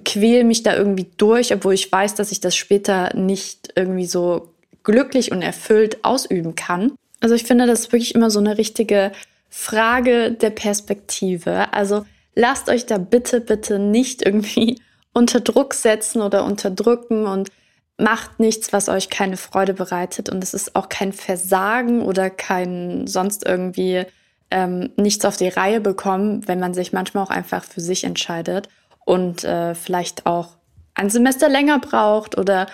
quäle 0.04 0.44
mich 0.44 0.62
da 0.62 0.74
irgendwie 0.74 1.06
durch, 1.16 1.52
obwohl 1.52 1.74
ich 1.74 1.90
weiß, 1.90 2.14
dass 2.14 2.32
ich 2.32 2.40
das 2.40 2.56
später 2.56 3.14
nicht 3.14 3.72
irgendwie 3.76 4.06
so 4.06 4.54
glücklich 4.82 5.32
und 5.32 5.42
erfüllt 5.42 6.04
ausüben 6.04 6.54
kann. 6.54 6.92
Also 7.20 7.34
ich 7.34 7.44
finde, 7.44 7.66
das 7.66 7.80
ist 7.80 7.92
wirklich 7.92 8.14
immer 8.14 8.30
so 8.30 8.38
eine 8.38 8.56
richtige 8.58 9.12
Frage 9.50 10.32
der 10.32 10.50
Perspektive. 10.50 11.72
Also 11.72 12.06
lasst 12.34 12.68
euch 12.68 12.86
da 12.86 12.98
bitte, 12.98 13.40
bitte 13.40 13.78
nicht 13.78 14.24
irgendwie 14.24 14.80
unter 15.12 15.40
Druck 15.40 15.74
setzen 15.74 16.22
oder 16.22 16.44
unterdrücken 16.44 17.26
und 17.26 17.50
macht 17.98 18.38
nichts, 18.38 18.72
was 18.72 18.88
euch 18.88 19.10
keine 19.10 19.36
Freude 19.36 19.74
bereitet. 19.74 20.30
Und 20.30 20.42
es 20.42 20.54
ist 20.54 20.76
auch 20.76 20.88
kein 20.88 21.12
Versagen 21.12 22.00
oder 22.02 22.30
kein 22.30 23.06
sonst 23.06 23.44
irgendwie 23.44 24.04
ähm, 24.50 24.90
nichts 24.96 25.24
auf 25.24 25.36
die 25.36 25.48
Reihe 25.48 25.80
bekommen, 25.80 26.46
wenn 26.46 26.60
man 26.60 26.74
sich 26.74 26.92
manchmal 26.92 27.24
auch 27.24 27.30
einfach 27.30 27.64
für 27.64 27.80
sich 27.80 28.04
entscheidet 28.04 28.68
und 29.04 29.44
äh, 29.44 29.74
vielleicht 29.74 30.26
auch 30.26 30.50
ein 30.94 31.10
Semester 31.10 31.48
länger 31.48 31.78
braucht 31.80 32.38
oder 32.38 32.66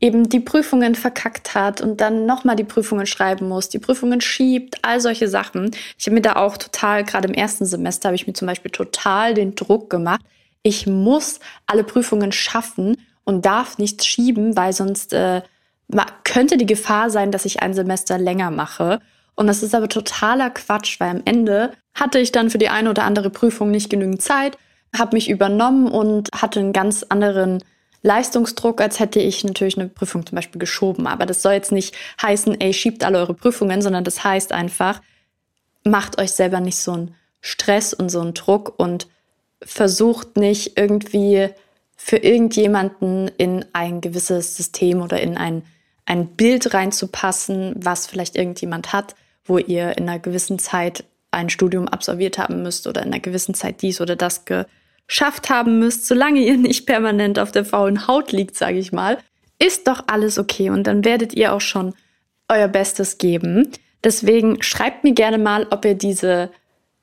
eben 0.00 0.28
die 0.28 0.40
Prüfungen 0.40 0.94
verkackt 0.94 1.54
hat 1.54 1.80
und 1.80 2.00
dann 2.00 2.24
nochmal 2.24 2.56
die 2.56 2.64
Prüfungen 2.64 3.06
schreiben 3.06 3.48
muss, 3.48 3.68
die 3.68 3.80
Prüfungen 3.80 4.20
schiebt, 4.20 4.78
all 4.82 5.00
solche 5.00 5.28
Sachen. 5.28 5.72
Ich 5.98 6.06
habe 6.06 6.14
mir 6.14 6.22
da 6.22 6.36
auch 6.36 6.56
total, 6.56 7.04
gerade 7.04 7.28
im 7.28 7.34
ersten 7.34 7.66
Semester, 7.66 8.08
habe 8.08 8.16
ich 8.16 8.26
mir 8.26 8.32
zum 8.32 8.46
Beispiel 8.46 8.70
total 8.70 9.34
den 9.34 9.56
Druck 9.56 9.90
gemacht. 9.90 10.20
Ich 10.62 10.86
muss 10.86 11.40
alle 11.66 11.82
Prüfungen 11.82 12.30
schaffen 12.30 12.96
und 13.28 13.44
darf 13.44 13.76
nichts 13.76 14.06
schieben, 14.06 14.56
weil 14.56 14.72
sonst 14.72 15.12
äh, 15.12 15.42
könnte 16.24 16.56
die 16.56 16.64
Gefahr 16.64 17.10
sein, 17.10 17.30
dass 17.30 17.44
ich 17.44 17.60
ein 17.60 17.74
Semester 17.74 18.16
länger 18.16 18.50
mache. 18.50 19.00
Und 19.34 19.48
das 19.48 19.62
ist 19.62 19.74
aber 19.74 19.90
totaler 19.90 20.48
Quatsch, 20.48 20.98
weil 20.98 21.10
am 21.10 21.22
Ende 21.26 21.72
hatte 21.92 22.18
ich 22.20 22.32
dann 22.32 22.48
für 22.48 22.56
die 22.56 22.70
eine 22.70 22.88
oder 22.88 23.04
andere 23.04 23.28
Prüfung 23.28 23.70
nicht 23.70 23.90
genügend 23.90 24.22
Zeit, 24.22 24.56
habe 24.96 25.14
mich 25.14 25.28
übernommen 25.28 25.88
und 25.88 26.30
hatte 26.32 26.60
einen 26.60 26.72
ganz 26.72 27.04
anderen 27.06 27.62
Leistungsdruck, 28.00 28.80
als 28.80 28.98
hätte 28.98 29.20
ich 29.20 29.44
natürlich 29.44 29.78
eine 29.78 29.88
Prüfung 29.88 30.24
zum 30.24 30.36
Beispiel 30.36 30.58
geschoben. 30.58 31.06
Aber 31.06 31.26
das 31.26 31.42
soll 31.42 31.52
jetzt 31.52 31.70
nicht 31.70 31.94
heißen, 32.22 32.58
ey, 32.58 32.72
schiebt 32.72 33.04
alle 33.04 33.18
eure 33.18 33.34
Prüfungen, 33.34 33.82
sondern 33.82 34.04
das 34.04 34.24
heißt 34.24 34.52
einfach, 34.52 35.02
macht 35.84 36.18
euch 36.18 36.30
selber 36.30 36.60
nicht 36.60 36.78
so 36.78 36.92
einen 36.92 37.14
Stress 37.42 37.92
und 37.92 38.08
so 38.08 38.22
einen 38.22 38.32
Druck 38.32 38.72
und 38.78 39.06
versucht 39.62 40.38
nicht 40.38 40.78
irgendwie 40.78 41.50
für 41.98 42.16
irgendjemanden 42.16 43.28
in 43.36 43.66
ein 43.74 44.00
gewisses 44.00 44.56
System 44.56 45.02
oder 45.02 45.20
in 45.20 45.36
ein, 45.36 45.62
ein 46.06 46.28
Bild 46.28 46.72
reinzupassen, 46.72 47.74
was 47.76 48.06
vielleicht 48.06 48.36
irgendjemand 48.36 48.94
hat, 48.94 49.14
wo 49.44 49.58
ihr 49.58 49.98
in 49.98 50.08
einer 50.08 50.20
gewissen 50.20 50.58
Zeit 50.58 51.04
ein 51.32 51.50
Studium 51.50 51.88
absolviert 51.88 52.38
haben 52.38 52.62
müsst 52.62 52.86
oder 52.86 53.02
in 53.02 53.08
einer 53.08 53.20
gewissen 53.20 53.52
Zeit 53.52 53.82
dies 53.82 54.00
oder 54.00 54.16
das 54.16 54.46
ge 54.46 54.64
schafft 55.10 55.48
haben 55.48 55.78
müsst, 55.78 56.06
solange 56.06 56.40
ihr 56.40 56.56
nicht 56.56 56.86
permanent 56.86 57.38
auf 57.38 57.50
der 57.50 57.64
faulen 57.64 58.06
Haut 58.06 58.30
liegt, 58.30 58.56
sage 58.56 58.78
ich 58.78 58.92
mal, 58.92 59.18
ist 59.58 59.88
doch 59.88 60.04
alles 60.06 60.38
okay 60.38 60.70
und 60.70 60.86
dann 60.86 61.04
werdet 61.04 61.34
ihr 61.34 61.52
auch 61.52 61.62
schon 61.62 61.94
euer 62.48 62.68
Bestes 62.68 63.18
geben. 63.18 63.68
Deswegen 64.04 64.62
schreibt 64.62 65.04
mir 65.04 65.14
gerne 65.14 65.38
mal, 65.38 65.66
ob 65.70 65.84
ihr 65.84 65.94
diese, 65.94 66.50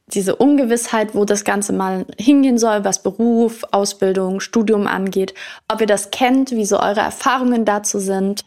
diese 0.08 0.36
Ungewissheit, 0.36 1.16
wo 1.16 1.26
das 1.26 1.44
Ganze 1.44 1.74
mal 1.74 2.06
hingehen 2.18 2.58
soll, 2.58 2.84
was 2.84 3.02
Beruf, 3.02 3.64
Ausbildung, 3.72 4.40
Studium 4.40 4.88
angeht, 4.88 5.34
ob 5.72 5.82
ihr 5.82 5.88
das 5.88 6.12
kennt, 6.12 6.52
wie 6.52 6.66
so 6.66 6.80
eure 6.80 7.00
Erfahrungen 7.00 7.66
dazu 7.66 8.00
sind. 8.00 8.46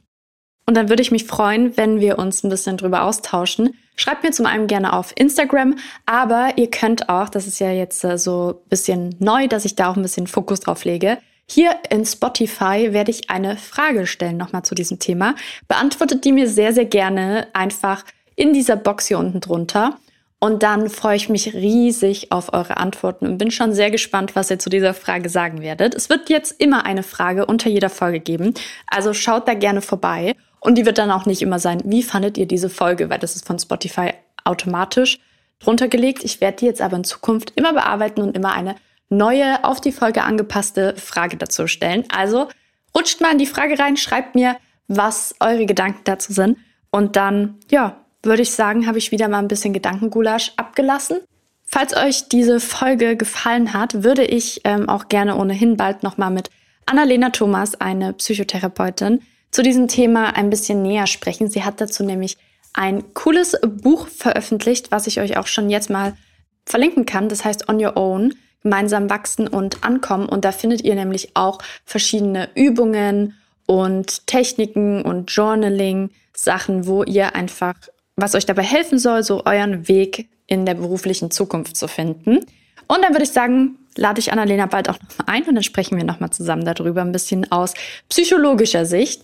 Und 0.66 0.76
dann 0.76 0.88
würde 0.88 1.02
ich 1.02 1.10
mich 1.10 1.24
freuen, 1.24 1.76
wenn 1.76 1.98
wir 1.98 2.18
uns 2.18 2.44
ein 2.44 2.50
bisschen 2.50 2.76
drüber 2.76 3.02
austauschen. 3.02 3.74
Schreibt 3.96 4.22
mir 4.22 4.30
zum 4.30 4.46
einen 4.46 4.66
gerne 4.66 4.92
auf 4.92 5.12
Instagram, 5.16 5.76
aber 6.06 6.52
ihr 6.56 6.70
könnt 6.70 7.08
auch, 7.08 7.28
das 7.28 7.46
ist 7.46 7.58
ja 7.58 7.72
jetzt 7.72 8.04
äh, 8.04 8.18
so 8.18 8.60
ein 8.62 8.68
bisschen 8.68 9.16
neu, 9.18 9.48
dass 9.48 9.64
ich 9.64 9.74
da 9.74 9.90
auch 9.90 9.96
ein 9.96 10.02
bisschen 10.02 10.26
Fokus 10.26 10.60
drauf 10.60 10.84
lege. 10.84 11.18
Hier 11.50 11.74
in 11.88 12.04
Spotify 12.04 12.92
werde 12.92 13.10
ich 13.10 13.30
eine 13.30 13.56
Frage 13.56 14.06
stellen 14.06 14.36
nochmal 14.36 14.62
zu 14.62 14.74
diesem 14.74 14.98
Thema. 14.98 15.34
Beantwortet 15.66 16.24
die 16.24 16.32
mir 16.32 16.46
sehr, 16.46 16.74
sehr 16.74 16.84
gerne 16.84 17.48
einfach 17.54 18.04
in 18.36 18.52
dieser 18.52 18.76
Box 18.76 19.06
hier 19.06 19.18
unten 19.18 19.40
drunter. 19.40 19.96
Und 20.40 20.62
dann 20.62 20.88
freue 20.88 21.16
ich 21.16 21.28
mich 21.28 21.52
riesig 21.54 22.30
auf 22.30 22.52
eure 22.52 22.76
Antworten 22.76 23.26
und 23.26 23.38
bin 23.38 23.50
schon 23.50 23.72
sehr 23.72 23.90
gespannt, 23.90 24.36
was 24.36 24.50
ihr 24.50 24.58
zu 24.60 24.70
dieser 24.70 24.94
Frage 24.94 25.28
sagen 25.28 25.62
werdet. 25.62 25.94
Es 25.96 26.08
wird 26.08 26.30
jetzt 26.30 26.60
immer 26.60 26.86
eine 26.86 27.02
Frage 27.02 27.46
unter 27.46 27.68
jeder 27.68 27.90
Folge 27.90 28.20
geben, 28.20 28.54
also 28.86 29.12
schaut 29.12 29.48
da 29.48 29.54
gerne 29.54 29.82
vorbei. 29.82 30.36
Und 30.60 30.76
die 30.76 30.86
wird 30.86 30.98
dann 30.98 31.10
auch 31.10 31.26
nicht 31.26 31.42
immer 31.42 31.58
sein, 31.58 31.82
wie 31.84 32.02
fandet 32.02 32.36
ihr 32.36 32.46
diese 32.46 32.68
Folge, 32.68 33.10
weil 33.10 33.18
das 33.18 33.36
ist 33.36 33.46
von 33.46 33.58
Spotify 33.58 34.12
automatisch 34.44 35.18
drunter 35.60 35.88
gelegt. 35.88 36.24
Ich 36.24 36.40
werde 36.40 36.58
die 36.58 36.66
jetzt 36.66 36.82
aber 36.82 36.96
in 36.96 37.04
Zukunft 37.04 37.52
immer 37.54 37.72
bearbeiten 37.72 38.22
und 38.22 38.36
immer 38.36 38.52
eine 38.52 38.74
neue, 39.08 39.64
auf 39.64 39.80
die 39.80 39.92
Folge 39.92 40.22
angepasste 40.22 40.94
Frage 40.96 41.36
dazu 41.36 41.66
stellen. 41.66 42.04
Also 42.14 42.48
rutscht 42.96 43.20
mal 43.20 43.32
in 43.32 43.38
die 43.38 43.46
Frage 43.46 43.78
rein, 43.78 43.96
schreibt 43.96 44.34
mir, 44.34 44.56
was 44.88 45.34
eure 45.40 45.66
Gedanken 45.66 46.00
dazu 46.04 46.32
sind. 46.32 46.58
Und 46.90 47.16
dann, 47.16 47.56
ja, 47.70 47.96
würde 48.28 48.42
ich 48.42 48.52
sagen, 48.52 48.86
habe 48.86 48.98
ich 48.98 49.10
wieder 49.10 49.28
mal 49.28 49.38
ein 49.38 49.48
bisschen 49.48 49.72
Gedankengulasch 49.72 50.52
abgelassen. 50.56 51.18
Falls 51.64 51.96
euch 51.96 52.28
diese 52.28 52.60
Folge 52.60 53.16
gefallen 53.16 53.74
hat, 53.74 54.02
würde 54.02 54.24
ich 54.24 54.62
ähm, 54.64 54.88
auch 54.88 55.08
gerne 55.08 55.36
ohnehin 55.36 55.76
bald 55.76 56.02
nochmal 56.02 56.30
mit 56.30 56.50
Annalena 56.86 57.30
Thomas, 57.30 57.74
eine 57.74 58.14
Psychotherapeutin, 58.14 59.20
zu 59.50 59.62
diesem 59.62 59.88
Thema 59.88 60.36
ein 60.36 60.48
bisschen 60.48 60.82
näher 60.82 61.06
sprechen. 61.06 61.50
Sie 61.50 61.64
hat 61.64 61.80
dazu 61.80 62.04
nämlich 62.04 62.38
ein 62.72 63.12
cooles 63.12 63.56
Buch 63.66 64.06
veröffentlicht, 64.08 64.90
was 64.90 65.06
ich 65.06 65.20
euch 65.20 65.36
auch 65.36 65.46
schon 65.46 65.68
jetzt 65.68 65.90
mal 65.90 66.16
verlinken 66.64 67.06
kann. 67.06 67.28
Das 67.28 67.44
heißt 67.44 67.68
On 67.68 67.82
Your 67.82 67.96
Own. 67.96 68.34
gemeinsam 68.62 69.08
wachsen 69.08 69.46
und 69.46 69.84
ankommen. 69.84 70.28
Und 70.28 70.44
da 70.44 70.52
findet 70.52 70.82
ihr 70.82 70.94
nämlich 70.94 71.30
auch 71.34 71.58
verschiedene 71.84 72.48
Übungen 72.54 73.34
und 73.66 74.26
Techniken 74.26 75.02
und 75.02 75.30
Journaling, 75.30 76.10
Sachen, 76.34 76.86
wo 76.86 77.04
ihr 77.04 77.34
einfach, 77.34 77.74
was 78.22 78.34
euch 78.34 78.46
dabei 78.46 78.62
helfen 78.62 78.98
soll, 78.98 79.22
so 79.22 79.44
euren 79.44 79.88
Weg 79.88 80.28
in 80.46 80.66
der 80.66 80.74
beruflichen 80.74 81.30
Zukunft 81.30 81.76
zu 81.76 81.88
finden. 81.88 82.40
Und 82.86 83.02
dann 83.02 83.12
würde 83.12 83.24
ich 83.24 83.30
sagen, 83.30 83.76
lade 83.96 84.18
ich 84.18 84.32
Annalena 84.32 84.66
bald 84.66 84.88
auch 84.88 84.98
nochmal 85.00 85.36
ein 85.36 85.42
und 85.44 85.54
dann 85.54 85.62
sprechen 85.62 85.96
wir 85.96 86.04
nochmal 86.04 86.30
zusammen 86.30 86.64
darüber, 86.64 87.02
ein 87.02 87.12
bisschen 87.12 87.50
aus 87.52 87.74
psychologischer 88.08 88.86
Sicht. 88.86 89.22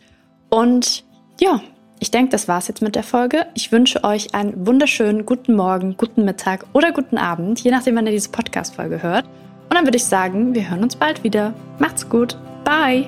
Und 0.50 1.04
ja, 1.40 1.60
ich 1.98 2.10
denke, 2.10 2.30
das 2.30 2.48
war's 2.48 2.68
jetzt 2.68 2.82
mit 2.82 2.94
der 2.94 3.02
Folge. 3.02 3.46
Ich 3.54 3.72
wünsche 3.72 4.04
euch 4.04 4.34
einen 4.34 4.66
wunderschönen 4.66 5.24
guten 5.24 5.54
Morgen, 5.54 5.96
guten 5.96 6.24
Mittag 6.24 6.66
oder 6.72 6.92
guten 6.92 7.16
Abend, 7.16 7.60
je 7.60 7.70
nachdem, 7.70 7.96
wann 7.96 8.06
ihr 8.06 8.12
diese 8.12 8.30
Podcast-Folge 8.30 9.02
hört. 9.02 9.24
Und 9.24 9.74
dann 9.74 9.86
würde 9.86 9.96
ich 9.96 10.04
sagen, 10.04 10.54
wir 10.54 10.68
hören 10.68 10.82
uns 10.82 10.96
bald 10.96 11.24
wieder. 11.24 11.54
Macht's 11.78 12.08
gut. 12.08 12.36
Bye. 12.64 13.06